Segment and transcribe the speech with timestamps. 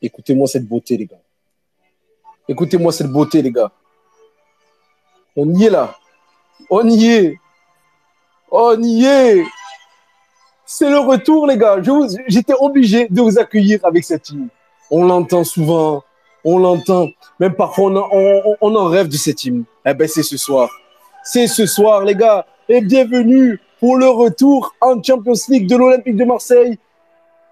[0.00, 1.20] Écoutez-moi cette beauté, les gars.
[2.48, 3.70] Écoutez-moi cette beauté, les gars.
[5.36, 5.96] On y est là.
[6.68, 7.36] On y est.
[8.50, 9.44] On y est.
[10.66, 11.76] C'est le retour, les gars.
[12.26, 14.48] J'étais obligé de vous accueillir avec cette team.
[14.90, 16.02] On l'entend souvent.
[16.44, 17.08] On l'entend.
[17.38, 19.64] Même parfois, on, en rêve de cette team.
[19.86, 20.68] Eh ben, c'est ce soir.
[21.22, 22.44] C'est ce soir, les gars.
[22.68, 26.78] Et bienvenue pour le retour en Champions League de l'Olympique de Marseille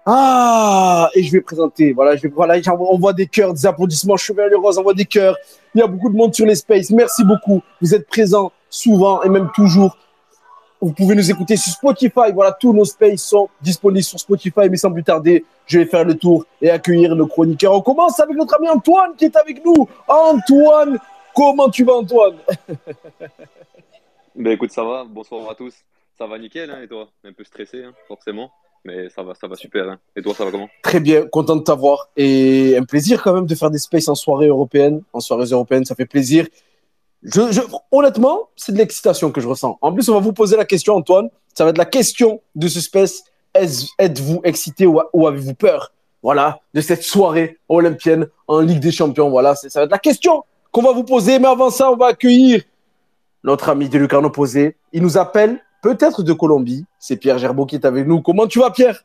[0.05, 1.91] ah, et je vais présenter.
[1.91, 4.17] Voilà, je vais, on voit des cœurs, des applaudissements.
[4.17, 5.37] Chevalier Rose, on voit des cœurs.
[5.75, 6.89] Il y a beaucoup de monde sur les spaces.
[6.89, 7.61] Merci beaucoup.
[7.81, 9.95] Vous êtes présents souvent et même toujours.
[10.79, 12.31] Vous pouvez nous écouter sur Spotify.
[12.33, 14.69] Voilà, tous nos spaces sont disponibles sur Spotify.
[14.71, 17.73] Mais sans plus tarder, je vais faire le tour et accueillir nos chroniqueurs.
[17.73, 19.87] On commence avec notre ami Antoine qui est avec nous.
[20.07, 20.97] Antoine,
[21.35, 22.37] comment tu vas, Antoine?
[24.33, 25.03] Ben écoute, ça va.
[25.03, 25.75] Bonsoir à tous.
[26.21, 27.09] Ça va nickel, hein, et toi?
[27.23, 28.51] Un peu stressé, hein, forcément
[28.83, 29.89] mais ça va, ça va super.
[29.89, 29.99] Hein.
[30.15, 30.69] Et toi, ça va comment?
[30.83, 32.09] Très bien, content de t'avoir.
[32.15, 35.01] Et un plaisir quand même de faire des spaces en soirée européenne.
[35.13, 36.47] En soirée européenne, ça fait plaisir.
[37.91, 39.79] Honnêtement, c'est de l'excitation que je ressens.
[39.81, 41.29] En plus, on va vous poser la question, Antoine.
[41.55, 43.23] Ça va être la question de ce space.
[43.53, 49.31] Êtes-vous excité ou, avez-vous peur Voilà, de cette soirée olympienne en Ligue des Champions?
[49.31, 51.39] Voilà, ça va être la question qu'on va vous poser.
[51.39, 52.61] Mais avant ça, on va accueillir
[53.43, 54.75] notre ami de Lucarno Posé.
[54.93, 56.85] Il nous appelle peut-être de Colombie.
[56.99, 58.21] C'est Pierre Gerbeau qui est avec nous.
[58.21, 59.03] Comment tu vas, Pierre?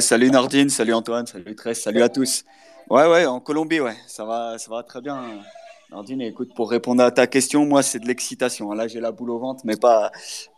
[0.00, 2.44] Salut Nordine, salut Antoine, salut Tress, salut à tous.
[2.88, 5.22] Ouais, ouais, en Colombie, ouais, ça va, ça va très bien.
[5.92, 8.72] Nordine, écoute, pour répondre à ta question, moi, c'est de l'excitation.
[8.72, 10.10] Là, j'ai la boule au ventre, mais pas,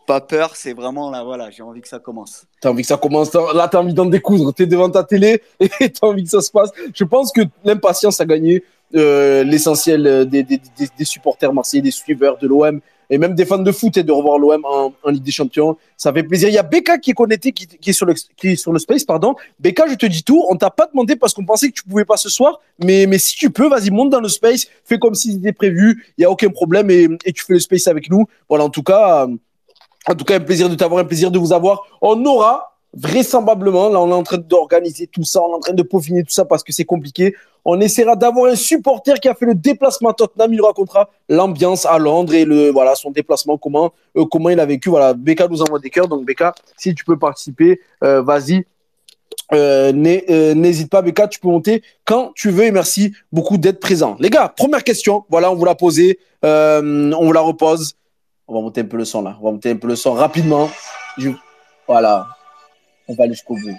[0.07, 0.55] pas peur.
[0.55, 2.45] C'est vraiment là, voilà, j'ai envie que ça commence.
[2.61, 3.33] T'as envie que ça commence.
[3.33, 4.53] Là, t'as envie d'en découdre.
[4.53, 6.71] T'es devant ta télé et t'as envie que ça se passe.
[6.93, 8.63] Je pense que l'impatience a gagné
[8.95, 10.61] euh, l'essentiel des, des,
[10.97, 12.79] des, supporters marseillais, des suiveurs de l'OM
[13.13, 15.77] et même des fans de foot et de revoir l'OM en, Ligue des Champions.
[15.97, 16.49] Ça fait plaisir.
[16.49, 18.79] Il y a Becca qui est connecté, qui, est sur le, qui est sur le
[18.79, 19.35] space, pardon.
[19.59, 20.43] Becca, je te dis tout.
[20.49, 23.19] On t'a pas demandé parce qu'on pensait que tu pouvais pas ce soir, mais, mais
[23.19, 26.07] si tu peux, vas-y, monte dans le space, fais comme si c'était prévu.
[26.17, 28.25] Il y a aucun problème et, et, tu fais le space avec nous.
[28.49, 29.35] Voilà, en tout cas, euh,
[30.07, 31.83] en tout cas, un plaisir de t'avoir, un plaisir de vous avoir.
[32.01, 35.73] On aura vraisemblablement, là, on est en train d'organiser tout ça, on est en train
[35.73, 37.35] de peaufiner tout ça parce que c'est compliqué.
[37.65, 40.53] On essaiera d'avoir un supporter qui a fait le déplacement à Tottenham.
[40.53, 44.89] Il racontera l'ambiance à Londres et voilà, son déplacement, comment, euh, comment il a vécu.
[44.89, 46.07] Voilà, Becca nous envoie des cœurs.
[46.07, 48.65] Donc, Becca, si tu peux participer, euh, vas-y.
[49.53, 49.91] Euh,
[50.53, 54.17] n'hésite pas, Becca, tu peux monter quand tu veux et merci beaucoup d'être présent.
[54.19, 57.93] Les gars, première question, voilà, on vous l'a posée, on vous la repose.
[58.47, 60.13] On va monter un peu le son là, on va monter un peu le son
[60.13, 60.69] rapidement.
[61.87, 62.27] Voilà,
[63.07, 63.77] on va aller jusqu'au bout.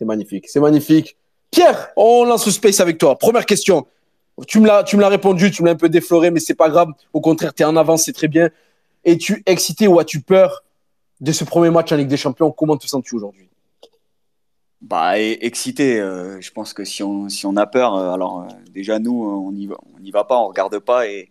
[0.00, 1.18] C'est magnifique, c'est magnifique.
[1.50, 3.18] Pierre, on lance le space avec toi.
[3.18, 3.86] Première question.
[4.46, 6.70] Tu me l'as, tu l'as répondu, tu me l'as un peu défloré, mais c'est pas
[6.70, 6.88] grave.
[7.12, 8.48] Au contraire, tu es en avance, c'est très bien.
[9.04, 10.64] Es-tu excité ou as-tu peur
[11.20, 12.50] de ce premier match en Ligue des Champions?
[12.50, 13.50] Comment te sens-tu aujourd'hui?
[14.80, 16.00] Bah, excité.
[16.00, 19.22] Euh, je pense que si on, si on a peur, euh, alors euh, déjà nous,
[19.22, 19.76] on n'y va,
[20.14, 21.28] va pas, on regarde pas et,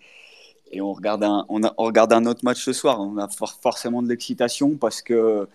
[0.72, 3.00] et on regarde un, on, regarde un autre match ce soir.
[3.00, 3.28] On a
[3.62, 5.47] forcément de l'excitation parce que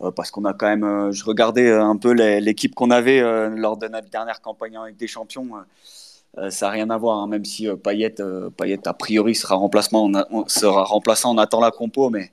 [0.00, 0.84] euh, parce qu'on a quand même.
[0.84, 4.96] Euh, je regardais un peu l'équipe qu'on avait euh, lors de notre dernière campagne avec
[4.96, 5.48] des champions.
[6.50, 8.16] ça n'a rien à voir, hein, même si Payet,
[8.56, 11.34] Payet, a priori sera remplacement, on, sera remplaçant.
[11.34, 12.30] On attend la compo, mais,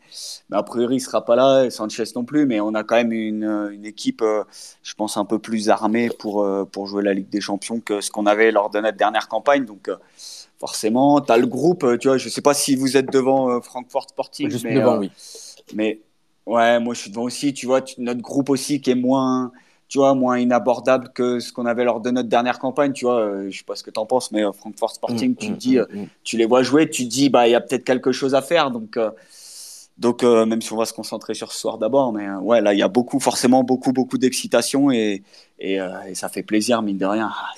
[0.51, 1.69] a priori il sera pas là.
[1.71, 4.23] Sanchez non plus, mais on a quand même une, une équipe,
[4.83, 8.11] je pense, un peu plus armée pour pour jouer la Ligue des Champions que ce
[8.11, 9.65] qu'on avait lors de notre dernière campagne.
[9.65, 9.89] Donc
[10.65, 13.51] forcément, tu as le groupe, euh, tu vois, je sais pas si vous êtes devant
[13.51, 14.49] euh, Francfort Sporting.
[14.49, 15.11] Juste mais, devant, euh, oui.
[15.75, 15.99] Mais
[16.47, 19.51] ouais, moi je suis devant aussi, tu vois, notre groupe aussi qui est moins,
[19.87, 23.47] tu vois, moins inabordable que ce qu'on avait lors de notre dernière campagne, tu vois,
[23.47, 25.77] je sais pas ce que tu en penses, mais Francfort Sporting, mm, tu mm, dis,
[25.77, 28.41] mm, tu les vois jouer, tu dis, bah, il y a peut-être quelque chose à
[28.41, 28.97] faire, donc.
[29.97, 32.79] Donc, même si on va se concentrer sur ce soir d'abord, mais ouais, là, il
[32.79, 35.23] y a beaucoup, forcément, beaucoup, beaucoup d'excitation et,
[35.57, 35.79] et,
[36.15, 37.31] ça fait plaisir, mine de rien.
[37.31, 37.51] Ah,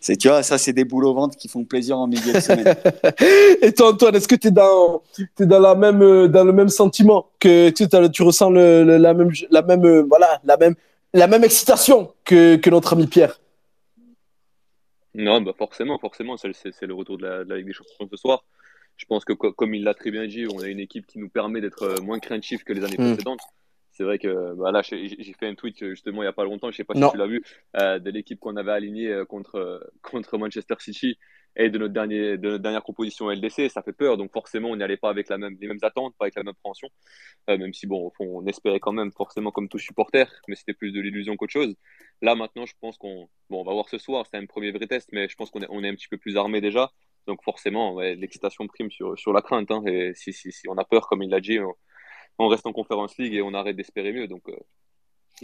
[0.00, 2.40] c'est tu vois ça c'est des boules au ventre qui font plaisir en milieu de
[2.40, 2.74] semaine.
[3.62, 6.52] Et toi Antoine est-ce que tu es dans es dans la même euh, dans le
[6.52, 10.74] même sentiment que tu, tu ressens le, la même la même euh, voilà la même
[11.14, 13.40] la même excitation que, que notre ami Pierre?
[15.14, 18.16] Non bah forcément forcément c'est le retour de la, de la, Ligue des Champions ce
[18.16, 18.44] soir.
[18.96, 21.28] Je pense que comme il l'a très bien dit on a une équipe qui nous
[21.28, 23.14] permet d'être euh, moins craintif que les années hmm.
[23.14, 23.40] précédentes
[23.98, 26.68] c'est vrai que bah là, j'ai fait un tweet justement il n'y a pas longtemps,
[26.68, 27.42] je ne sais pas si tu l'as vu,
[27.80, 31.18] euh, de l'équipe qu'on avait alignée euh, contre, euh, contre Manchester City
[31.56, 33.68] et de notre, dernier, de notre dernière composition LDC.
[33.70, 36.14] Ça fait peur, donc forcément, on n'y allait pas avec la même, les mêmes attentes,
[36.16, 36.88] pas avec la même appréhension.
[37.48, 41.00] même si, bon, on espérait quand même, forcément, comme tout supporter, mais c'était plus de
[41.00, 41.74] l'illusion qu'autre chose.
[42.22, 44.86] Là, maintenant, je pense qu'on bon, on va voir ce soir, c'est un premier vrai
[44.86, 46.92] test, mais je pense qu'on est, on est un petit peu plus armé déjà.
[47.26, 49.72] Donc forcément, l'excitation prime sur, sur la crainte.
[49.72, 49.82] Hein.
[49.86, 51.74] et si, si, si, on a peur, comme il l'a dit, on,
[52.46, 54.28] reste en Conférence League et on arrête d'espérer mieux.
[54.28, 54.52] Donc, euh,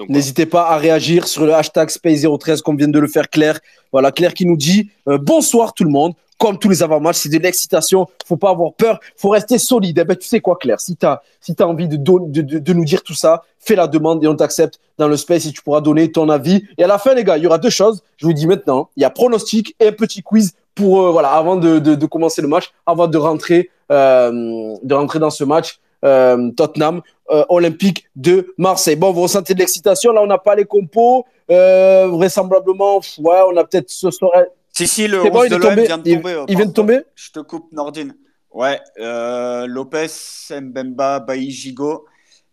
[0.08, 3.60] N'hésitez pas à réagir sur le hashtag Space013 comme vient de le faire Claire.
[3.92, 6.14] Voilà, Claire qui nous dit euh, bonsoir tout le monde.
[6.36, 8.08] Comme tous les avant-matchs, c'est de l'excitation.
[8.26, 8.98] Faut pas avoir peur.
[9.16, 9.98] Faut rester solide.
[10.00, 10.80] Eh ben, tu sais quoi, Claire?
[10.80, 15.06] Si tu envie de, nous dire tout ça, fais la demande et on t'accepte dans
[15.06, 16.64] le space et tu pourras donner ton avis.
[16.76, 18.02] Et à la fin, les gars, il y aura deux choses.
[18.16, 18.90] Je vous dis maintenant.
[18.96, 22.72] Il y a pronostic et un petit quiz pour euh, avant de, commencer le match,
[22.84, 28.96] avant de rentrer dans ce match euh, Tottenham euh, Olympique de Marseille.
[28.96, 33.00] Bon, vous ressentez de l'excitation là, on n'a pas les compos euh, vraisemblablement.
[33.18, 34.32] Ouais, on a peut-être ce soir.
[34.72, 36.32] Si si, le 11 bon, de l'OM vient de tomber.
[36.32, 37.00] Il, il vient de tomber.
[37.14, 38.14] Je te coupe Nordine.
[38.52, 40.06] Ouais, Lopez,
[40.50, 42.04] Mbemba, Bailly, Gigot.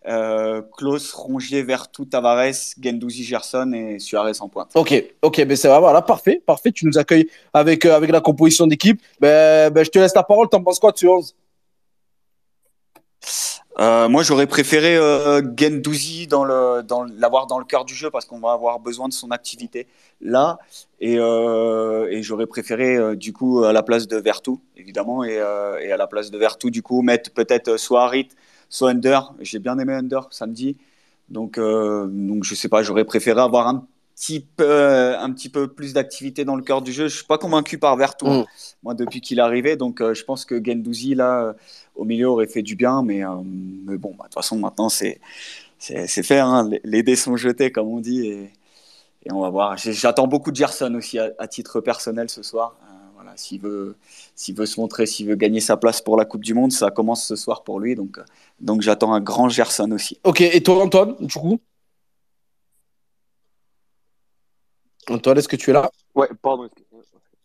[0.07, 4.71] Euh, Klaus, Rongier, Vertou, Tavares, Gendouzi, Gerson et Suarez en pointe.
[4.74, 6.71] Ok, ok, ben c'est voilà, parfait, parfait.
[6.71, 9.00] Tu nous accueilles avec, euh, avec la composition d'équipe.
[9.19, 10.50] Ben, ben, je te laisse la parole.
[10.50, 11.36] T'en penses quoi ce 11
[13.79, 18.25] euh, moi, j'aurais préféré euh, dans le, dans l'avoir dans le cœur du jeu parce
[18.25, 19.88] qu'on va avoir besoin de son activité
[20.19, 20.59] là.
[21.00, 26.07] Et, euh, j'aurais préféré du coup à la place de Vertou, évidemment, et, à la
[26.07, 28.29] place de Vertou, du coup, mettre peut-être soit Harit,
[28.69, 29.33] soit Under.
[29.39, 30.77] J'ai bien aimé Under samedi.
[31.31, 33.88] Donc, euh, donc je sais pas, j'aurais préféré avoir un
[34.21, 37.07] petit peu, un petit peu plus d'activité dans le cœur du jeu.
[37.07, 38.45] Je suis pas convaincu par Vertu, mm.
[38.83, 39.75] moi, depuis qu'il est arrivé.
[39.75, 41.53] Donc, euh, je pense que Gendouzi, là, euh,
[41.95, 43.01] au milieu, aurait fait du bien.
[43.01, 43.23] Mais,
[43.85, 45.19] mais bon, bah, de toute façon, maintenant, c'est
[45.79, 46.39] fait.
[46.39, 46.69] Hein.
[46.83, 48.27] Les, dés sont jetés, comme on dit.
[48.27, 48.51] Et,
[49.25, 49.75] et on va voir.
[49.77, 52.75] J'attends beaucoup de Gerson aussi à, à, titre personnel ce soir.
[53.15, 53.95] voilà, s'il veut,
[54.35, 56.91] s'il veut se montrer, s'il veut gagner sa place pour la Coupe du Monde, ça
[56.91, 57.95] commence ce soir pour lui.
[57.95, 58.19] Donc,
[58.59, 60.19] donc j'attends un grand Gerson aussi.
[60.23, 61.59] Ok, et toi, Antoine, du coup?
[65.09, 65.89] Antoine, est-ce que tu es là?
[66.15, 66.69] Ouais, pardon.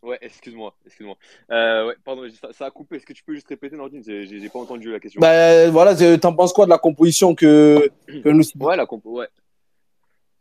[0.03, 1.17] Ouais, excuse-moi, excuse-moi.
[1.51, 2.23] Euh, ouais, pardon,
[2.53, 2.97] ça, a coupé.
[2.97, 4.03] Est-ce que tu peux juste répéter, Nordine?
[4.05, 5.21] J'ai pas entendu la question.
[5.21, 9.29] Bah voilà, t'en penses quoi de la composition que, que nous Ouais, la compo, ouais.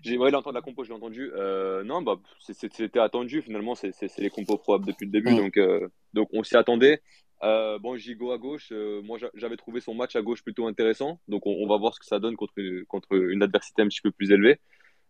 [0.04, 1.32] J'ai ouais, l'entendre la compo, je l'ai entendu.
[1.36, 3.74] Euh, non, bah, c'était attendu finalement.
[3.74, 7.02] C'est les compos probables depuis le début, donc euh, donc on s'y attendait.
[7.44, 11.20] Euh, bon, Gigo à gauche, euh, moi j'avais trouvé son match à gauche plutôt intéressant,
[11.28, 12.54] donc on, va voir ce que ça donne contre,
[12.88, 14.60] contre une adversité un petit peu plus élevée.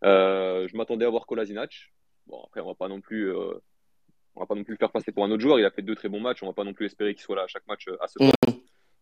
[0.04, 1.92] Euh, je m'attendais à voir Kolasinac.
[2.28, 5.12] Bon, après, on va pas non plus, on va pas non plus le faire passer
[5.12, 5.60] pour un autre joueur.
[5.60, 7.36] Il a fait deux très bons matchs, on va pas non plus espérer qu'il soit
[7.36, 8.32] là à chaque match à ce point.
[8.48, 8.54] Mm.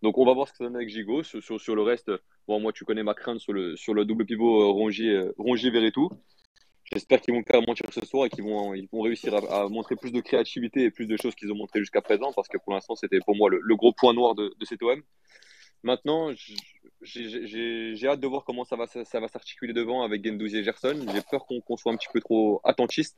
[0.02, 1.24] Donc on va voir ce que ça donne avec Gigo.
[1.24, 2.12] Sur, sur, sur, le reste,
[2.48, 6.10] bon, moi tu connais ma crainte sur le, sur le double pivot Rongier, Rongier tout
[6.92, 9.96] J'espère qu'ils vont faire mentir ce soir et qu'ils vont, ils vont réussir à, montrer
[9.96, 12.74] plus de créativité et plus de choses qu'ils ont montré jusqu'à présent, parce que pour
[12.74, 15.02] l'instant, c'était pour moi le, gros point noir de, de cet OM.
[15.84, 16.32] Maintenant,
[17.02, 21.06] j'ai hâte de voir comment ça va, s'articuler devant avec Gendouzi et Gerson.
[21.14, 23.18] J'ai peur qu'on soit un petit peu trop attentiste.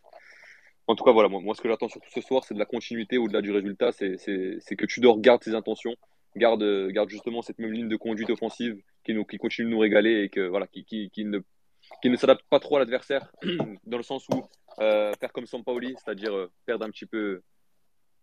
[0.87, 3.17] En tout cas, voilà, moi, ce que j'attends surtout ce soir, c'est de la continuité
[3.17, 3.91] au-delà du résultat.
[3.91, 5.95] C'est que Tudor garde ses intentions,
[6.35, 6.63] garde,
[7.07, 12.17] justement cette même ligne de conduite offensive qui, continue de nous régaler et qui ne
[12.17, 13.31] s'adapte pas trop à l'adversaire,
[13.85, 14.43] dans le sens où
[14.79, 17.41] euh, faire comme Sampaoli, c'est-à-dire euh, perdre un petit peu,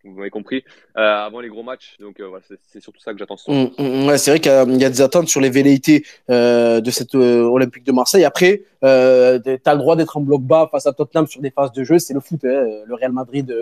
[0.04, 0.64] vous m'avez compris,
[0.96, 1.96] euh, avant les gros matchs.
[2.00, 3.37] Donc voilà, c'est surtout ça que j'attends.
[3.49, 7.14] Mmh, mmh, ouais, c'est vrai qu'il y, a des attentes sur les velléités de cette
[7.14, 8.25] Olympique de Marseille.
[8.25, 9.38] Après, tu as
[9.75, 12.14] le droit d'être en bloc bas face à Tottenham sur des phases de jeu, c'est
[12.14, 12.44] le foot.
[12.44, 12.82] Hein.
[12.87, 13.54] Le Real Madrid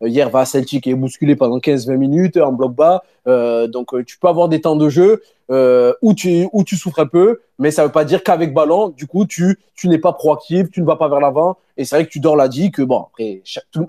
[0.00, 3.02] hier va à Celtic et est bousculé pendant 15-20 minutes en bloc bas.
[3.26, 7.06] donc tu peux avoir des temps de jeu euh, où tu où tu souffres un
[7.06, 10.70] peu, mais ça veut pas dire qu'avec ballon, du coup, tu tu n'es pas proactif,
[10.70, 11.56] tu ne vas pas vers l'avant.
[11.78, 13.42] Et c'est vrai que tu dors l'a dit que bon, après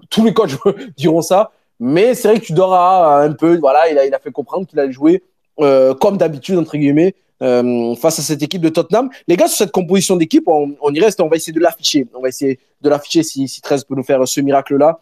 [0.10, 0.52] tous les coachs
[0.98, 3.58] diront ça, mais c'est vrai que tu dors à, un peu.
[3.58, 5.24] Voilà, il a fait comprendre qu'il allait jouer
[5.60, 7.16] euh, comme d'habitude entre guillemets.
[7.42, 9.10] Euh, face à cette équipe de Tottenham.
[9.30, 12.06] Les gars, sur cette composition d'équipe, on, on y reste, on va essayer de l'afficher.
[12.14, 15.00] On va essayer de l'afficher si, si 13 peut nous faire ce miracle-là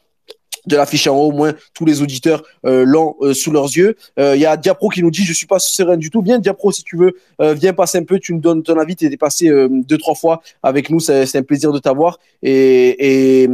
[0.67, 3.95] de l'affiche en haut, au moins tous les auditeurs euh, l'ont euh, sous leurs yeux.
[4.19, 6.21] Euh, il y a Diapro qui nous dit je suis pas serein du tout.
[6.21, 8.95] Viens Diapro si tu veux, viens passer un peu, tu nous donnes ton avis.
[8.95, 13.49] Tu es passé deux trois fois avec nous, c'est un plaisir de t'avoir et, et,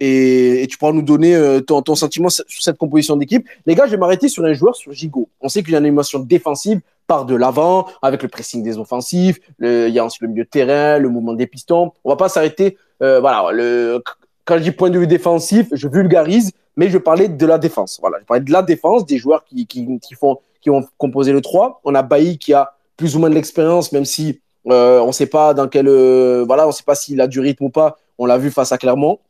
[0.00, 3.46] et, tu pourras nous donner ton, ton sentiment sur cette composition d'équipe.
[3.66, 5.28] Les gars, je vais m'arrêter sur un joueur sur Gigot.
[5.40, 8.78] On sait qu'il y a une animation défensive par de l'avant avec le pressing des
[8.78, 9.38] offensifs.
[9.60, 11.92] il y a ensuite le milieu de terrain, le mouvement des pistons.
[12.04, 12.76] On va pas s'arrêter.
[13.00, 14.02] voilà, le
[14.50, 17.98] quand je dis point de vue défensif, je vulgarise, mais je parlais de la défense.
[18.00, 21.40] Voilà, je parlais de la défense, des joueurs qui, qui, font, qui ont composé le
[21.40, 21.80] 3.
[21.84, 25.12] On a Bailly qui a plus ou moins de l'expérience, même si euh, on ne
[25.12, 27.98] sait pas dans quel, euh, voilà, on sait pas s'il a du rythme ou pas.
[28.18, 29.20] On l'a vu face à Clermont.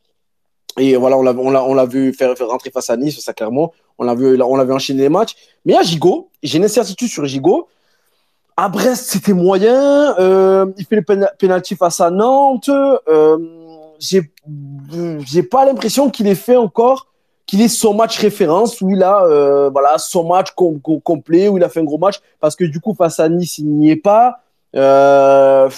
[0.79, 3.69] Et voilà, on l'a, vu faire, faire, rentrer face à Nice, face à Clermont.
[3.99, 5.35] On l'a vu, enchaîner les matchs.
[5.65, 7.67] Mais à Gigot, j'ai une incertitude sur Gigot.
[8.57, 10.15] À Brest, c'était moyen.
[10.17, 12.71] Euh, il fait le pénalty face à Nantes.
[14.01, 14.33] J'ai
[15.25, 17.07] j'ai pas l'impression qu'il ait fait encore
[17.45, 21.63] qu'il ait son match référence où il a euh, voilà son match complet où il
[21.63, 23.95] a fait un gros match parce que du coup face à Nice il n'y est
[23.95, 24.43] pas.
[24.73, 25.69] Euh,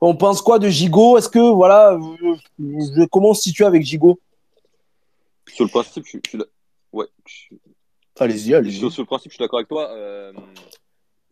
[0.00, 1.18] on pense quoi de Gigot?
[1.18, 1.98] Est-ce que voilà
[3.10, 4.18] comment on se situe avec Gigot?
[5.52, 6.38] Sur le principe, je, suis
[6.92, 7.06] ouais.
[8.20, 8.90] Allez-y, allez-y.
[8.90, 9.90] Sur, le principe, je suis d'accord avec toi.
[9.90, 10.32] Euh,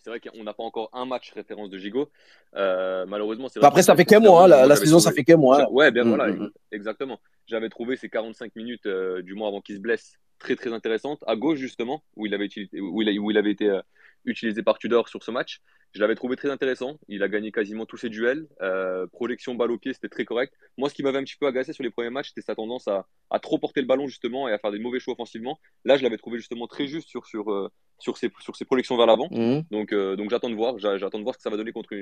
[0.07, 2.09] c'est vrai qu'on n'a pas encore un match référence de Gigot.
[2.55, 4.45] Euh, malheureusement, c'est Après, ça fait qu'un mois.
[4.45, 5.69] Hein, la, saison, ça fait qu'un mois.
[5.73, 6.51] Ouais, bien mm, voilà, mm, mm.
[6.71, 7.19] exactement.
[7.49, 11.25] J'avais trouvé ces 45 minutes, euh, du mois avant qu'il se blesse, très très intéressantes.
[11.27, 13.81] À gauche, justement, où il avait, utilisé, où il, où il avait été
[14.25, 15.61] utilisé par Tudor sur ce match.
[15.93, 16.99] Je l'avais trouvé très intéressant.
[17.09, 18.47] Il a gagné quasiment tous ses duels.
[18.61, 20.53] Euh, projection balle au pied, c'était très correct.
[20.77, 22.87] Moi, ce qui m'avait un petit peu agacé sur les premiers matchs, c'était sa tendance
[22.87, 25.59] à, à, trop porter le ballon justement et à faire des mauvais choix offensivement.
[25.85, 28.97] Là, je l'avais trouvé justement très juste sur, sur, euh, sur, ses, sur ses projections
[28.97, 29.29] vers l'avant.
[29.31, 29.65] Mhm.
[29.71, 30.79] Donc, euh, donc j'attends de voir.
[30.79, 31.95] J'attends de voir ce que ça va donner contre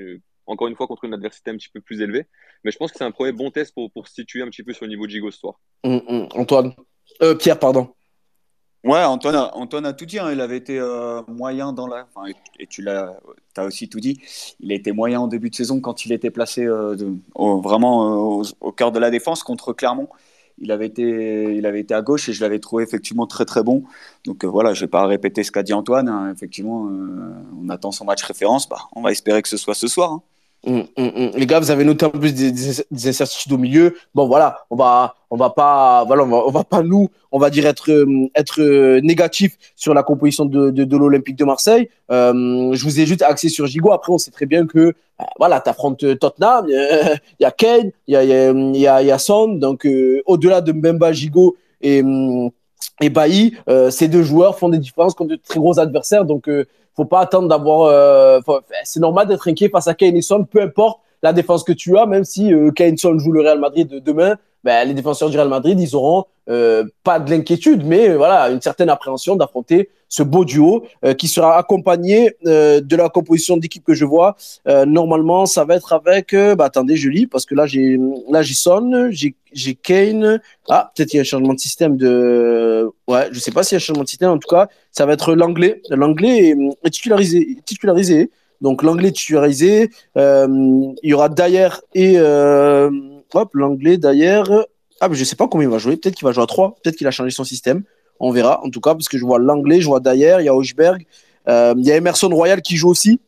[0.47, 2.27] encore une fois contre une adversité un petit peu plus élevée.
[2.65, 4.63] Mais je pense que c'est un premier bon test pour, pour se situer un petit
[4.63, 5.61] peu sur le niveau de Gigo ce soir.
[5.85, 6.29] Mhm.
[6.35, 6.75] Antoine.
[7.39, 7.95] Pierre, pardon.
[8.85, 10.19] Ouais, Antoine a, Antoine a tout dit.
[10.19, 10.31] Hein.
[10.31, 12.07] Il avait été euh, moyen dans la.
[12.15, 13.17] Enfin, et tu l'as
[13.57, 14.21] as aussi tout dit.
[14.61, 16.95] Il a moyen en début de saison quand il était placé euh,
[17.35, 20.09] vraiment euh, au, cœur de la défense contre Clermont.
[20.59, 23.63] Il avait été, il avait été à gauche et je l'avais trouvé effectivement très très
[23.63, 23.85] bon.
[24.27, 26.09] Donc voilà, je ne vais pas répéter ce qu'a dit Antoine.
[26.09, 26.31] Hein.
[26.33, 26.89] Effectivement,
[27.61, 28.69] on attend son match référence.
[28.69, 30.13] Bah, on va espérer que ce soit ce soir.
[30.13, 30.23] Hein.
[30.67, 31.31] Hum, hum, hum.
[31.35, 33.97] Les gars, vous avez noté en plus des, des, incertitudes au milieu.
[34.15, 37.67] Bon, voilà, on va, on va pas, voilà, on va, pas nous, on va dire
[37.67, 37.91] être,
[38.35, 41.91] être négatif sur la composition de, de, l'Olympique de Marseille.
[42.11, 43.93] Euh, je vous ai juste axé sur Gigot.
[43.93, 44.93] Après, on sait très bien que, euh,
[45.39, 46.67] voilà, tu affrontes Tottenham.
[46.71, 49.49] Il y a Kane, il y a, y il y a Son.
[49.49, 52.03] Donc, euh, au-delà de Mbemba, Gigot et,
[53.01, 56.25] et Bailly, euh, ces deux joueurs font des différences contre de très gros adversaires.
[56.25, 56.49] Donc,
[56.97, 57.89] faut pas attendre d'avoir.
[57.89, 58.41] Euh,
[58.85, 62.07] c'est normal d'être inquiet face à Kane Son, peu importe la défense que tu as,
[62.07, 65.49] même si euh, Kane Son joue le Real Madrid demain, ben, les défenseurs du Real
[65.49, 70.23] Madrid, ils auront euh, pas de l'inquiétude, mais euh, voilà, une certaine appréhension d'affronter ce
[70.23, 74.37] beau duo euh, qui sera accompagné euh, de la composition d'équipe que je vois.
[74.87, 76.35] normalement, ça va être avec.
[76.35, 77.99] bah, attendez, je lis parce que là j'ai
[78.31, 80.41] là j'ai Son, j'ai Kane.
[80.69, 82.91] Ah, peut-être il y a un changement de système de.
[83.07, 84.31] Ouais, je sais pas s'il y a un changement de système.
[84.31, 85.83] En tout cas, ça va être l'anglais.
[85.91, 86.55] L'anglais
[86.85, 88.31] est, titularisé, titularisé.
[88.61, 89.91] Donc l'anglais titularisé.
[90.17, 92.19] il y aura d'ailleurs et
[93.33, 94.67] Hop, l'anglais d'ailleurs.
[95.01, 95.97] Ah, mais je sais pas combien il va jouer.
[95.97, 96.77] Peut-être qu'il va jouer à 3.
[96.83, 97.83] Peut-être qu'il a changé son système.
[98.21, 98.63] On verra.
[98.65, 101.05] En tout cas, parce que je vois l'anglais, je vois d'ailleurs, il y a Hochberg.
[101.49, 103.21] Euh, il y a Emerson Royal qui joue aussi.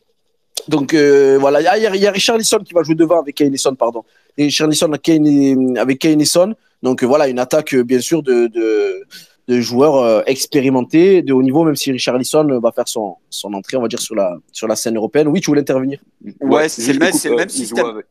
[0.69, 3.21] Donc euh, voilà, il y, a, il y a Richard Lisson qui va jouer devant
[3.21, 4.05] avec Kane Son, pardon.
[4.39, 6.55] Et Richard Lisson avec Kane Son.
[6.83, 9.05] Donc euh, voilà, une attaque bien sûr de, de,
[9.49, 13.77] de joueurs expérimentés de haut niveau, même si Richard Lisson va faire son, son entrée,
[13.77, 15.29] on va dire, sur la, sur la scène européenne.
[15.29, 16.01] Oui, tu voulais intervenir
[16.41, 18.03] Ouais, c'est le, le, même système.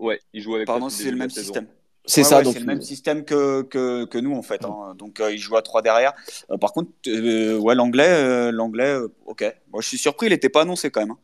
[0.00, 0.66] Ouais, il joue avec.
[0.66, 1.66] Pardon, c'est le même système.
[2.06, 2.54] C'est ça, donc.
[2.54, 4.64] C'est le même système que, que, que nous, en fait.
[4.64, 4.94] Hein.
[4.96, 6.12] Donc, euh, il joue à 3 derrière.
[6.50, 9.44] Euh, par contre, euh, ouais, l'anglais, l'anglais, ok.
[9.70, 11.12] Moi, je suis surpris, il n'était pas annoncé quand même.
[11.12, 11.18] Hein.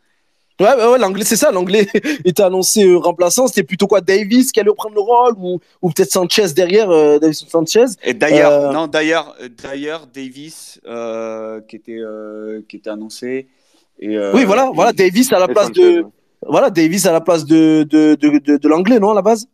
[0.58, 1.50] Ouais, ouais, l'anglais, c'est ça.
[1.50, 1.86] L'anglais
[2.24, 3.46] était annoncé remplaçant.
[3.46, 7.46] C'était plutôt quoi Davis qui allait prendre le rôle ou, ou peut-être Sanchez derrière, Davis
[7.48, 7.86] Sanchez?
[8.02, 10.80] Et d'ailleurs, non, d'ailleurs, d'ailleurs, Davis
[11.68, 12.02] qui, était,
[12.68, 13.48] qui était annoncé.
[13.98, 16.04] Et, oui, voilà, voilà, Davis à la place de.
[16.48, 19.48] Voilà, Davis à la place de, de, de, de, l'anglais, non, à la base?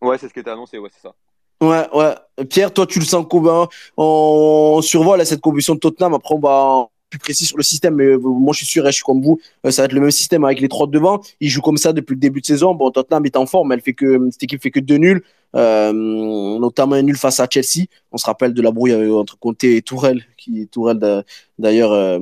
[0.00, 1.14] Ouais, c'est ce qui était annoncé, ouais, c'est ça.
[1.60, 2.44] Ouais, ouais.
[2.46, 3.68] Pierre, toi, tu le sens comment?
[3.96, 6.14] On survole cette composition de Tottenham.
[6.14, 8.90] Après, on va plus précis sur le système, mais euh, moi, je suis sûr, hein,
[8.90, 11.20] je suis comme vous, euh, ça va être le même système avec les trois devant.
[11.40, 12.74] Ils jouent comme ça depuis le début de saison.
[12.74, 15.22] Bon, Tottenham est en forme, elle fait que cette équipe fait que deux nuls,
[15.54, 17.86] euh, notamment un nul face à Chelsea.
[18.12, 21.24] On se rappelle de la brouille entre Conte et Tourelle, qui Tourelle
[21.58, 22.20] d'ailleurs,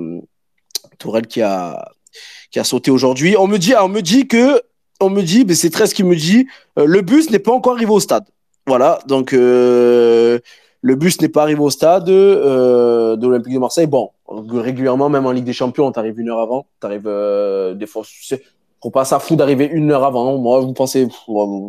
[0.99, 1.93] Tourelle qui a
[2.55, 3.35] qui a sauté aujourd'hui.
[3.37, 4.63] On me dit, on me dit que,
[5.01, 6.47] on me dit, mais c'est très ce qui me dit,
[6.79, 8.27] euh, le bus n'est pas encore arrivé au stade.
[8.69, 10.39] Voilà, donc euh,
[10.81, 13.89] le bus n'est pas arrivé au stade euh, de l'Olympique de Marseille.
[13.89, 16.67] Bon, régulièrement, même en Ligue des Champions, tu arrives une heure avant.
[16.81, 17.11] Tu arrives
[17.77, 18.05] des fois,
[18.81, 20.39] faut pas ça fou d'arriver une heure avant.
[20.39, 21.09] Moi, vous pensez,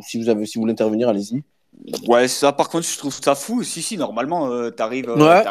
[0.03, 1.41] si vous avez, si vous voulez intervenir, allez-y.
[2.07, 3.63] Ouais, ça par contre, je trouve ça fou.
[3.63, 5.43] Si, si, normalement, euh, tu arrives, euh,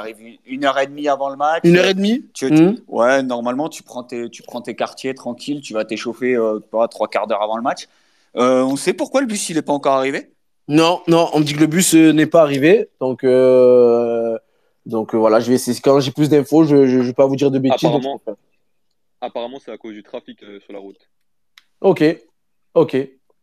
[0.47, 1.61] une heure et demie avant le match.
[1.65, 2.77] Une heure et demie mmh.
[2.89, 7.09] Ouais, normalement, tu prends, tes, tu prends tes quartiers tranquille, tu vas t'échauffer euh, trois
[7.09, 7.89] quarts d'heure avant le match.
[8.35, 10.31] on sait pourquoi le bus, il n'est pas encore arrivé?
[10.67, 12.89] Non, non, on me dit que le bus n'est pas arrivé.
[13.01, 13.25] Donc,
[14.87, 15.79] donc voilà, je vais essayer.
[15.81, 17.85] Quand j'ai plus d'infos, je ne vais pas vous dire de bêtises.
[17.85, 18.21] Apparemment,
[19.21, 21.09] apparemment c'est à cause du trafic sur la route.
[21.81, 22.03] Ok,
[22.75, 22.97] ok.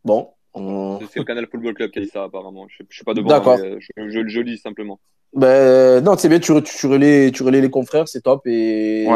[0.03, 2.67] Bon, c'est le Canal Football Club qui a dit ça, apparemment.
[2.69, 3.57] Je, ne suis pas devant, D'accord.
[3.59, 4.99] Euh, je, je, lis simplement.
[5.33, 8.45] Ben, non, c'est bien, tu, tu, relais, tu relais les confrères, c'est top.
[8.45, 9.07] Et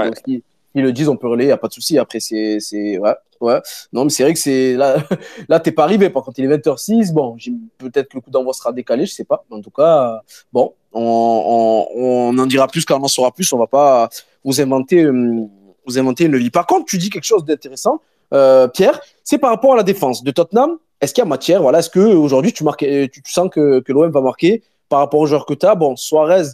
[0.76, 1.98] ils le disent, on peut relayer, il n'y a pas de souci.
[1.98, 2.60] Après, c'est.
[2.98, 3.62] Ouais, ouais.
[3.94, 4.76] Non, mais c'est vrai que c'est.
[4.76, 4.98] Là,
[5.50, 6.10] là tu n'es pas arrivé.
[6.10, 7.14] Par contre, il est 20h06.
[7.14, 7.38] Bon,
[7.78, 9.46] peut-être que le coup d'envoi sera décalé, je ne sais pas.
[9.50, 13.52] En tout cas, bon, on, on, en dira plus quand on en saura plus.
[13.54, 14.10] On ne va pas
[14.44, 15.48] vous inventer, euh,
[15.86, 16.50] vous inventer une vie.
[16.50, 18.02] Par contre, tu dis quelque chose d'intéressant,
[18.34, 20.78] euh, Pierre, c'est par rapport à la défense de Tottenham.
[21.02, 24.22] Est-ce qu'il y a matière Voilà, Est-ce qu'aujourd'hui, tu, tu, sens que, que l'OM va
[24.22, 26.50] marquer par rapport aux joueurs que tu as Bon, Suarez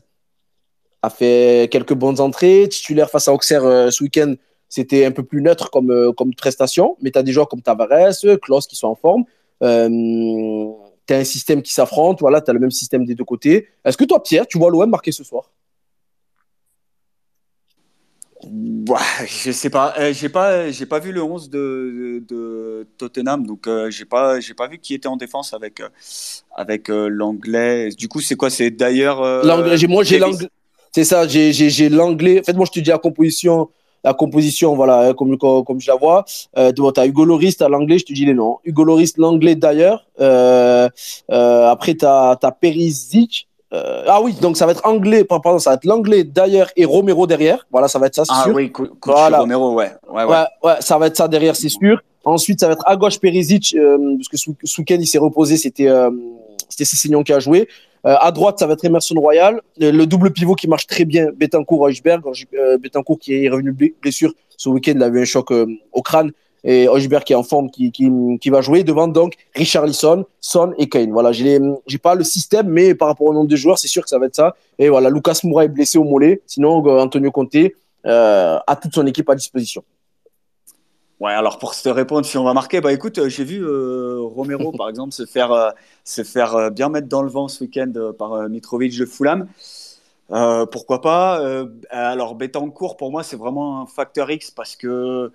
[1.02, 2.68] a fait quelques bonnes entrées.
[2.70, 4.34] Titulaire face à Auxerre euh, ce week-end,
[4.70, 6.98] c'était un peu plus neutre comme, euh, comme prestation.
[7.02, 9.24] Mais tu as des joueurs comme Tavares, Klaus qui sont en forme.
[9.64, 9.90] Euh,
[11.08, 12.20] tu as un système qui s'affronte.
[12.22, 13.68] Voilà, tu as le même système des deux côtés.
[13.84, 15.52] Est-ce que toi, Pierre, tu vois l'OM marquer ce soir?
[18.50, 23.68] Bah, je sais pas, j'ai pas, j'ai pas vu le 11 de, de, Tottenham, donc
[23.90, 25.82] j'ai pas, j'ai pas vu qui était en défense avec,
[26.56, 27.90] avec l'anglais.
[27.90, 29.22] Du coup, c'est quoi, c'est d'ailleurs.
[29.88, 30.48] moi, j'ai l'anglais.
[30.94, 32.40] C'est ça, j'ai l'anglais.
[32.42, 33.70] En fait, moi, je te dis la composition,
[34.04, 36.26] la composition, voilà, hein, comme, comme, je la vois.
[36.58, 38.58] Euh, tu as Hugo Loris, tu as l'anglais, je te dis les noms.
[38.66, 40.06] Hugo Loris, l'anglais d'ailleurs.
[40.20, 40.90] Euh,
[41.32, 43.48] euh, après, tu as, as Perisic.
[43.74, 46.84] Euh, ah oui, donc ça va être anglais, pardon, ça va être l'anglais d'ailleurs et
[46.84, 47.66] Romero derrière.
[47.72, 48.54] Voilà, ça va être ça, c'est ah, sûr.
[48.54, 48.72] oui,
[49.06, 49.40] voilà.
[49.40, 49.92] Romero, ouais.
[50.12, 50.44] Ouais, ouais.
[50.64, 50.74] ouais.
[50.82, 52.02] ça va être ça derrière, c'est sûr.
[52.24, 55.58] Ensuite, ça va être à gauche Perisic, euh, parce que ce week-end, il s'est reposé,
[55.58, 56.12] c'était euh,
[56.70, 57.68] Cessignon qui a joué.
[58.06, 59.62] Euh, à droite, ça va être Emerson Royal.
[59.78, 61.88] Le, double pivot qui marche très bien, Betancourt.
[61.88, 66.32] Euh, Betancourt qui est revenu blessure ce week-end, il a eu un choc au crâne.
[66.64, 70.26] Et Hochberg qui est en forme, qui, qui, qui, va jouer devant donc Richard Lisson,
[70.40, 71.12] Son et Kane.
[71.12, 71.60] Voilà, j'ai
[72.02, 74.28] pas le système, mais par rapport au nombre de joueurs, c'est sûr que ça va
[74.28, 74.56] être ça.
[74.78, 76.42] Et voilà, Lucas Moura est blessé au mollet.
[76.46, 77.56] Sinon, Antonio Conte
[78.04, 79.84] a toute son équipe à disposition.
[81.22, 84.18] Ouais, alors pour te répondre si on va marquer, bah écoute, euh, j'ai vu euh,
[84.22, 85.70] Romero par exemple se faire, euh,
[86.04, 89.48] se faire bien mettre dans le vent ce week-end par Mitrovic de Fulham.
[90.72, 91.40] pourquoi pas
[91.92, 95.32] Alors Betancourt pour moi c'est vraiment un facteur X parce que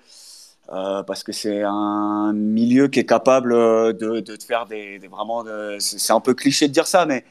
[0.68, 5.44] parce que c'est un milieu qui est capable de, de te faire des, vraiment
[5.78, 7.25] c'est un peu cliché de dire ça mais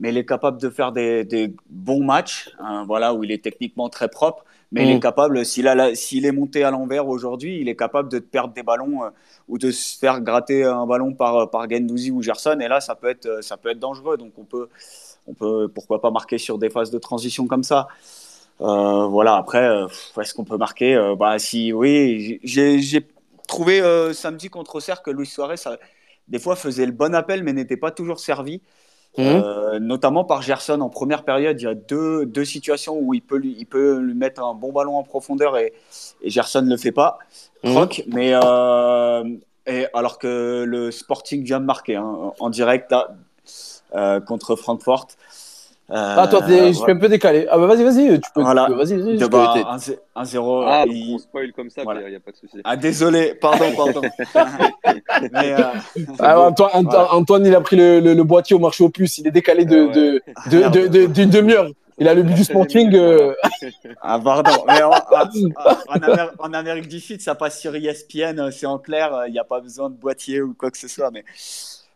[0.00, 3.42] mais il est capable de faire des, des bons matchs hein, voilà où il est
[3.42, 5.00] techniquement très propre mais il est mm.
[5.00, 9.10] capable, s'il est monté à l'envers aujourd'hui, il est capable de perdre des ballons euh,
[9.48, 12.58] ou de se faire gratter un ballon par, par Gendouzi ou Gerson.
[12.60, 14.18] Et là, ça peut être, ça peut être dangereux.
[14.18, 14.68] Donc, on peut,
[15.26, 17.88] on peut, pourquoi pas marquer sur des phases de transition comme ça.
[18.60, 19.86] Euh, voilà, après, euh,
[20.20, 23.06] est-ce qu'on peut marquer bah, si, Oui, j'ai
[23.46, 23.82] trouvé
[24.14, 25.78] samedi contre Auxerre que Luis Suarez, ça,
[26.28, 28.60] des fois, faisait le bon appel, mais n'était pas toujours servi.
[29.18, 33.22] Euh, notamment par Gerson en première période, il y a deux, deux situations où il
[33.22, 35.72] peut, lui, il peut lui mettre un bon ballon en profondeur et,
[36.22, 37.18] et Gerson ne le fait pas.
[37.64, 37.88] Mhm.
[38.06, 39.24] mais euh,
[39.66, 42.94] et alors que le Sporting vient de marquer hein, en direct
[43.94, 45.08] euh, contre Francfort.
[45.90, 47.46] Euh, ah, toi, je suis un peu décalé.
[47.50, 48.42] Ah, bah vas-y, vas-y, tu peux.
[48.42, 48.68] Voilà.
[48.68, 49.16] Vas-y, vas-y.
[49.16, 50.64] 1-0.
[50.66, 51.14] Ah, il...
[51.14, 52.58] on spoil comme ça, il n'y a pas de souci.
[52.62, 54.02] Ah, désolé, pardon, pardon.
[55.32, 55.62] Mais, euh...
[56.18, 57.14] ah, Antoine, voilà.
[57.14, 59.16] Antoine, il a pris le, le, le, boîtier au marché au plus.
[59.16, 61.68] Il est décalé d'une de, de, de, de, de, demi-heure.
[61.96, 62.94] Il a le but du sporting.
[62.94, 63.34] Euh...
[64.02, 64.64] Ah, pardon.
[64.66, 69.24] Mais en, en, Amérique, en, Amérique, du Sud, ça passe sur ESPN, c'est en clair,
[69.26, 71.10] il n'y a pas besoin de boîtier ou quoi que ce soit.
[71.10, 71.24] Mais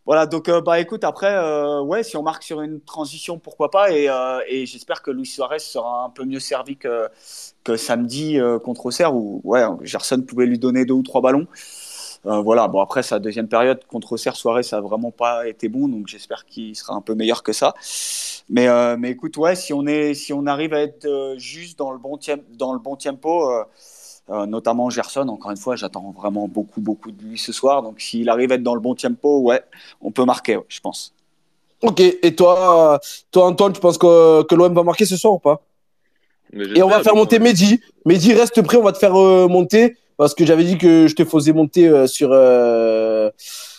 [0.05, 3.71] voilà, donc euh, bah écoute, après, euh, ouais, si on marque sur une transition, pourquoi
[3.71, 7.09] pas, et, euh, et j'espère que Luis Suarez sera un peu mieux servi que,
[7.63, 11.47] que samedi contre Auxerre, où ouais, Gerson pouvait lui donner deux ou trois ballons.
[12.25, 15.87] voilà, bon après sa deuxième période contre Auxerre, Suarez, ça n'a vraiment pas été bon,
[15.89, 17.75] donc j'espère qu'il sera un peu meilleur que ça.
[18.49, 21.99] Mais, mais écoute, ouais, si on, est, si on arrive à être juste dans le
[21.99, 22.19] bon,
[22.59, 23.49] dans le bon tempo,
[24.31, 25.29] euh, notamment Gerson.
[25.29, 27.83] Encore une fois, j'attends vraiment beaucoup, beaucoup de lui ce soir.
[27.83, 29.63] Donc, s'il arrive à être dans le bon tempo, ouais,
[30.01, 31.13] on peut marquer, je pense.
[31.83, 32.01] Ok.
[32.01, 35.63] Et toi, toi Antoine, tu penses que, que l'OM va marquer ce soir ou pas?
[36.53, 37.81] Et on va faire monter Mehdi.
[38.05, 39.97] Mehdi, reste prêt, on va te faire euh, monter.
[40.17, 43.31] Parce que j'avais dit que je te faisais monter euh, sur euh,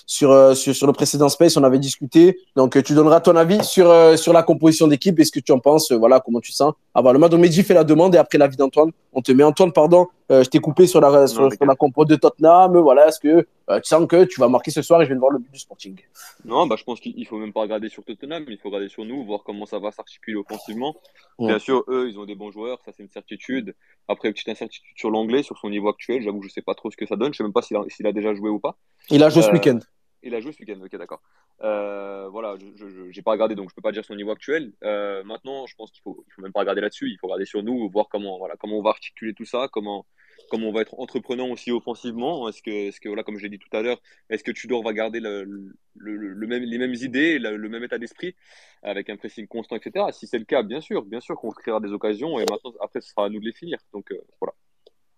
[0.06, 2.38] sur, sur, le précédent space, on avait discuté.
[2.56, 5.51] Donc, tu donneras ton avis sur, euh, sur la composition d'équipe et ce que tu
[5.51, 5.91] en penses.
[5.91, 6.73] voilà, comment tu sens.
[6.93, 7.32] Avant le match.
[7.32, 10.08] Donc, Mehdi fait la demande et après l'avis d'Antoine, on te met Antoine, pardon.
[10.30, 12.78] Je t'ai coupé sur la, sur, la compo de Tottenham.
[12.80, 15.20] Voilà, est-ce que tu sens que tu vas marquer ce soir et je viens de
[15.20, 16.00] voir le but du Sporting?
[16.46, 19.06] Non, bah, je pense qu'il faut même pas regarder sur Tottenham, il faut regarder sur
[19.06, 20.96] nous, voir comment ça va s'articuler offensivement.
[21.40, 23.76] Bien sûr, eux, ils ont des bons joueurs, ça c'est une certitude.
[24.08, 26.92] Après, petite incertitude sur l'anglais, sur son niveau actuel, j'avoue que je sais pas trop
[26.92, 27.34] ce que ça donne.
[27.34, 28.76] Je sais même pas s'il a, a, déjà joué ou pas.
[29.10, 29.80] Il a joué ce week-end.
[30.24, 31.22] Il a joué ce week-end, ok, d'accord.
[31.62, 34.72] Euh, voilà, je n'ai pas regardé, donc je peux pas dire son niveau actuel.
[34.84, 37.10] Euh, maintenant, je pense qu'il faut, il faut même pas regarder là-dessus.
[37.10, 40.06] Il faut regarder sur nous, voir comment, voilà, comment on va articuler tout ça, comment,
[40.50, 42.48] comment on va être entreprenant aussi offensivement.
[42.48, 44.82] Est-ce que, est-ce que voilà, comme je l'ai dit tout à l'heure, est-ce que Tudor
[44.82, 48.36] va garder les mêmes idées, le, même état d'esprit,
[48.82, 50.06] avec un pressing constant, etc.
[50.12, 53.02] Si c'est le cas, bien sûr, bien sûr qu'on créera des occasions, et maintenant, après,
[53.02, 53.78] ce sera à nous de les finir.
[53.92, 54.54] Donc euh, voilà.